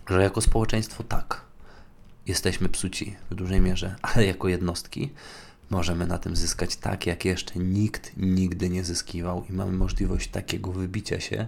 że 0.10 0.24
jako 0.24 0.42
społeczeństwo 0.42 1.04
tak, 1.04 1.42
jesteśmy 2.26 2.70
psuci 2.70 3.16
w 3.32 3.36
dużej 3.36 3.62
mierze, 3.62 3.96
ale 4.02 4.26
jako 4.26 4.48
jednostki 4.48 5.14
możemy 5.70 6.08
na 6.08 6.18
tym 6.18 6.36
zyskać 6.36 6.76
tak, 6.76 7.08
jak 7.08 7.26
jeszcze 7.26 7.60
nikt 7.60 8.18
nigdy 8.18 8.70
nie 8.70 8.84
zyskiwał 8.84 9.46
i 9.50 9.54
mamy 9.54 9.72
możliwość 9.72 10.30
takiego 10.30 10.72
wybicia 10.72 11.20
się 11.20 11.48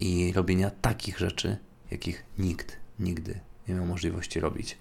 i 0.00 0.32
robienia 0.32 0.70
takich 0.70 1.18
rzeczy, 1.18 1.56
jakich 1.90 2.24
nikt 2.38 2.76
nigdy 2.98 3.40
nie 3.68 3.74
miał 3.74 3.86
możliwości 3.86 4.40
robić. 4.40 4.78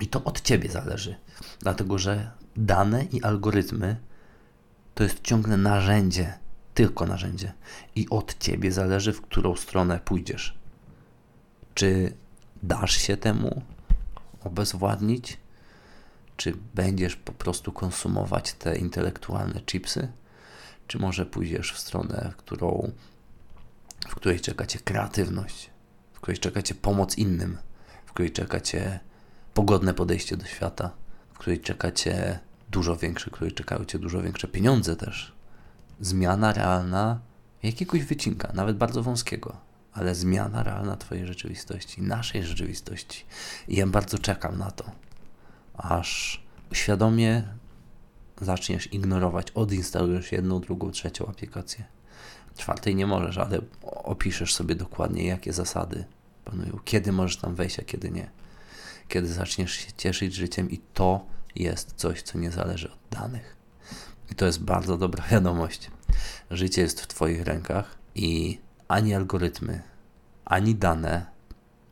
I 0.00 0.06
to 0.06 0.24
od 0.24 0.40
ciebie 0.40 0.70
zależy, 0.70 1.16
dlatego 1.60 1.98
że 1.98 2.30
dane 2.56 3.04
i 3.04 3.22
algorytmy 3.22 3.96
to 4.94 5.04
jest 5.04 5.22
ciągle 5.22 5.56
narzędzie, 5.56 6.38
tylko 6.74 7.06
narzędzie. 7.06 7.52
I 7.94 8.08
od 8.10 8.38
ciebie 8.38 8.72
zależy, 8.72 9.12
w 9.12 9.20
którą 9.20 9.56
stronę 9.56 10.00
pójdziesz. 10.04 10.58
Czy 11.74 12.12
dasz 12.62 12.96
się 12.96 13.16
temu 13.16 13.62
obezwładnić? 14.44 15.38
Czy 16.36 16.56
będziesz 16.74 17.16
po 17.16 17.32
prostu 17.32 17.72
konsumować 17.72 18.52
te 18.52 18.76
intelektualne 18.78 19.60
chipsy? 19.60 20.08
Czy 20.86 20.98
może 20.98 21.26
pójdziesz 21.26 21.72
w 21.72 21.78
stronę, 21.78 22.30
w, 22.32 22.36
którą, 22.36 22.92
w 24.08 24.14
której 24.14 24.40
czeka 24.40 24.66
cię 24.66 24.78
kreatywność, 24.78 25.70
w 26.12 26.20
której 26.20 26.38
czeka 26.38 26.62
cię 26.62 26.74
pomoc 26.74 27.18
innym, 27.18 27.58
w 28.06 28.12
której 28.12 28.32
czeka 28.32 28.60
cię 28.60 29.00
pogodne 29.54 29.94
podejście 29.94 30.36
do 30.36 30.46
świata, 30.46 30.90
w 31.32 31.38
której 31.38 31.60
czeka 31.60 31.92
cię 31.92 32.38
dużo 32.70 32.96
większe, 32.96 33.30
w 33.30 33.32
której 33.32 33.52
czekają 33.52 33.84
cię 33.84 33.98
dużo 33.98 34.22
większe 34.22 34.48
pieniądze 34.48 34.96
też. 34.96 35.32
Zmiana 36.00 36.52
realna 36.52 37.20
jakiegoś 37.62 38.02
wycinka, 38.02 38.52
nawet 38.54 38.76
bardzo 38.76 39.02
wąskiego, 39.02 39.56
ale 39.92 40.14
zmiana 40.14 40.62
realna 40.62 40.96
Twojej 40.96 41.26
rzeczywistości, 41.26 42.02
naszej 42.02 42.44
rzeczywistości. 42.44 43.24
I 43.68 43.76
ja 43.76 43.86
bardzo 43.86 44.18
czekam 44.18 44.58
na 44.58 44.70
to, 44.70 44.90
aż 45.76 46.42
świadomie 46.72 47.42
zaczniesz 48.40 48.92
ignorować, 48.92 49.50
odinstalujesz 49.50 50.32
jedną, 50.32 50.60
drugą, 50.60 50.90
trzecią 50.90 51.26
aplikację. 51.26 51.84
Czwartej 52.56 52.94
nie 52.94 53.06
możesz, 53.06 53.38
ale 53.38 53.60
opiszesz 53.82 54.54
sobie 54.54 54.74
dokładnie, 54.74 55.26
jakie 55.26 55.52
zasady 55.52 56.04
panują, 56.44 56.78
kiedy 56.84 57.12
możesz 57.12 57.36
tam 57.36 57.54
wejść, 57.54 57.80
a 57.80 57.82
kiedy 57.82 58.10
nie 58.10 58.30
kiedy 59.08 59.32
zaczniesz 59.32 59.72
się 59.72 59.92
cieszyć 59.92 60.34
życiem 60.34 60.70
i 60.70 60.78
to 60.94 61.26
jest 61.54 61.92
coś, 61.96 62.22
co 62.22 62.38
nie 62.38 62.50
zależy 62.50 62.92
od 62.92 62.98
danych. 63.10 63.56
I 64.30 64.34
to 64.34 64.46
jest 64.46 64.62
bardzo 64.62 64.96
dobra 64.96 65.24
wiadomość. 65.30 65.90
Życie 66.50 66.82
jest 66.82 67.00
w 67.00 67.06
Twoich 67.06 67.44
rękach 67.44 67.98
i 68.14 68.58
ani 68.88 69.14
algorytmy, 69.14 69.82
ani 70.44 70.74
dane 70.74 71.26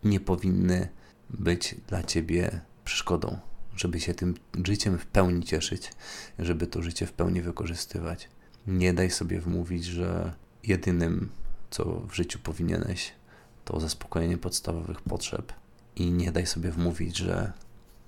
nie 0.04 0.20
powinny 0.20 0.88
być 1.30 1.74
dla 1.88 2.02
Ciebie 2.02 2.60
przeszkodą, 2.84 3.38
żeby 3.76 4.00
się 4.00 4.14
tym 4.14 4.34
życiem 4.64 4.98
w 4.98 5.06
pełni 5.06 5.44
cieszyć, 5.44 5.92
żeby 6.38 6.66
to 6.66 6.82
życie 6.82 7.06
w 7.06 7.12
pełni 7.12 7.42
wykorzystywać. 7.42 8.28
Nie 8.66 8.94
daj 8.94 9.10
sobie 9.10 9.40
wmówić, 9.40 9.84
że 9.84 10.32
jedynym, 10.62 11.30
co 11.70 11.84
w 11.84 12.14
życiu 12.14 12.38
powinieneś, 12.38 13.12
to 13.64 13.80
zaspokojenie 13.80 14.38
podstawowych 14.38 15.00
potrzeb 15.00 15.52
i 15.96 16.10
nie 16.10 16.32
daj 16.32 16.46
sobie 16.46 16.70
wmówić, 16.70 17.16
że 17.16 17.52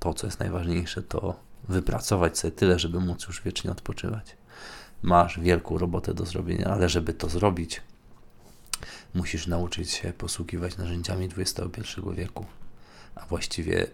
to, 0.00 0.14
co 0.14 0.26
jest 0.26 0.40
najważniejsze, 0.40 1.02
to 1.02 1.40
wypracować 1.68 2.38
sobie 2.38 2.52
tyle, 2.52 2.78
żeby 2.78 3.00
móc 3.00 3.26
już 3.26 3.42
wiecznie 3.42 3.70
odpoczywać. 3.70 4.36
Masz 5.02 5.40
wielką 5.40 5.78
robotę 5.78 6.14
do 6.14 6.26
zrobienia, 6.26 6.66
ale 6.66 6.88
żeby 6.88 7.14
to 7.14 7.28
zrobić, 7.28 7.82
musisz 9.14 9.46
nauczyć 9.46 9.90
się 9.90 10.12
posługiwać 10.12 10.76
narzędziami 10.76 11.28
XXI 11.36 11.80
wieku, 12.14 12.46
a 13.14 13.26
właściwie 13.26 13.86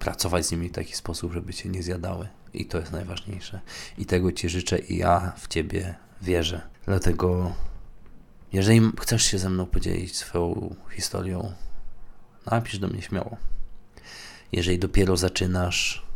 pracować 0.00 0.46
z 0.46 0.50
nimi 0.52 0.68
w 0.68 0.72
taki 0.72 0.96
sposób, 0.96 1.32
żeby 1.32 1.54
cię 1.54 1.68
nie 1.68 1.82
zjadały. 1.82 2.28
I 2.54 2.66
to 2.66 2.78
jest 2.78 2.92
najważniejsze. 2.92 3.60
I 3.98 4.06
tego 4.06 4.32
ci 4.32 4.48
życzę 4.48 4.78
i 4.78 4.96
ja 4.96 5.32
w 5.36 5.48
ciebie 5.48 5.94
wierzę. 6.22 6.60
Dlatego, 6.86 7.52
jeżeli 8.52 8.80
chcesz 9.00 9.24
się 9.24 9.38
ze 9.38 9.50
mną 9.50 9.66
podzielić 9.66 10.16
swoją 10.16 10.74
historią, 10.90 11.52
napisz 12.46 12.78
do 12.78 12.88
mnie 12.88 13.02
śmiało. 13.02 13.36
Jeżeli 14.52 14.78
dopiero 14.78 15.16
zaczynasz 15.16 16.06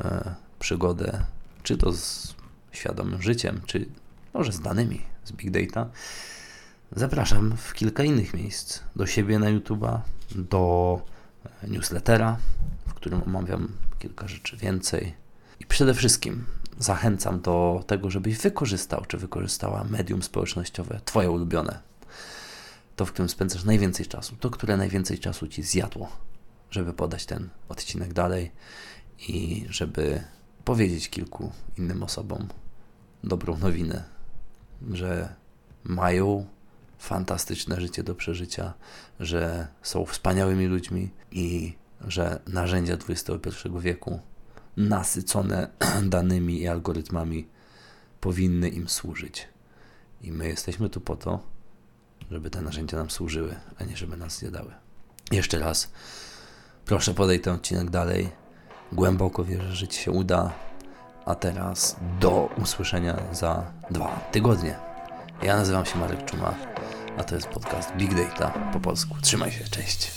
e, 0.00 0.34
przygodę, 0.58 1.24
czy 1.62 1.76
to 1.76 1.92
z 1.92 2.34
świadomym 2.72 3.22
życiem, 3.22 3.60
czy 3.66 3.86
może 4.34 4.52
z 4.52 4.60
danymi 4.60 5.02
z 5.24 5.32
Big 5.32 5.50
Data, 5.50 5.90
zapraszam 6.92 7.56
w 7.56 7.74
kilka 7.74 8.04
innych 8.04 8.34
miejsc. 8.34 8.80
Do 8.96 9.06
siebie 9.06 9.38
na 9.38 9.46
YouTube'a, 9.46 10.00
do 10.34 11.00
newslettera, 11.68 12.36
którym 13.02 13.22
omawiam 13.22 13.68
kilka 13.98 14.28
rzeczy 14.28 14.56
więcej. 14.56 15.14
I 15.60 15.66
przede 15.66 15.94
wszystkim 15.94 16.44
zachęcam 16.78 17.40
do 17.40 17.84
tego, 17.86 18.10
żebyś 18.10 18.38
wykorzystał 18.38 19.04
czy 19.08 19.18
wykorzystała 19.18 19.84
medium 19.84 20.22
społecznościowe, 20.22 21.00
Twoje 21.04 21.30
ulubione. 21.30 21.78
To, 22.96 23.06
w 23.06 23.12
którym 23.12 23.28
spędzasz 23.28 23.64
najwięcej 23.64 24.06
czasu, 24.06 24.36
to, 24.36 24.50
które 24.50 24.76
najwięcej 24.76 25.18
czasu 25.18 25.48
Ci 25.48 25.62
zjadło, 25.62 26.08
żeby 26.70 26.92
podać 26.92 27.26
ten 27.26 27.48
odcinek 27.68 28.12
dalej 28.12 28.50
i 29.28 29.66
żeby 29.68 30.22
powiedzieć 30.64 31.08
kilku 31.08 31.52
innym 31.78 32.02
osobom 32.02 32.48
dobrą 33.24 33.58
nowinę, 33.58 34.04
że 34.90 35.34
mają 35.84 36.46
fantastyczne 36.98 37.80
życie 37.80 38.02
do 38.02 38.14
przeżycia, 38.14 38.74
że 39.20 39.68
są 39.82 40.06
wspaniałymi 40.06 40.66
ludźmi 40.66 41.10
i 41.30 41.74
że 42.08 42.40
narzędzia 42.46 42.94
XXI 43.08 43.68
wieku 43.80 44.20
nasycone 44.76 45.68
danymi 46.02 46.60
i 46.60 46.68
algorytmami 46.68 47.48
powinny 48.20 48.68
im 48.68 48.88
służyć. 48.88 49.48
I 50.22 50.32
my 50.32 50.48
jesteśmy 50.48 50.90
tu 50.90 51.00
po 51.00 51.16
to, 51.16 51.40
żeby 52.30 52.50
te 52.50 52.62
narzędzia 52.62 52.96
nam 52.96 53.10
służyły, 53.10 53.56
a 53.78 53.84
nie 53.84 53.96
żeby 53.96 54.16
nas 54.16 54.38
zjadały. 54.38 54.72
Jeszcze 55.30 55.58
raz, 55.58 55.92
proszę 56.84 57.14
podaj 57.14 57.40
ten 57.40 57.54
odcinek 57.54 57.90
dalej. 57.90 58.30
Głęboko 58.92 59.44
wierzę, 59.44 59.74
że 59.74 59.88
Ci 59.88 60.02
się 60.02 60.10
uda. 60.10 60.52
A 61.26 61.34
teraz 61.34 61.96
do 62.20 62.48
usłyszenia 62.62 63.22
za 63.32 63.72
dwa 63.90 64.28
tygodnie. 64.32 64.76
Ja 65.42 65.56
nazywam 65.56 65.86
się 65.86 65.98
Marek 65.98 66.24
Czuma, 66.24 66.54
a 67.18 67.24
to 67.24 67.34
jest 67.34 67.48
podcast 67.48 67.92
Big 67.96 68.14
Data 68.14 68.70
po 68.72 68.80
polsku. 68.80 69.16
Trzymaj 69.22 69.52
się, 69.52 69.64
cześć. 69.64 70.12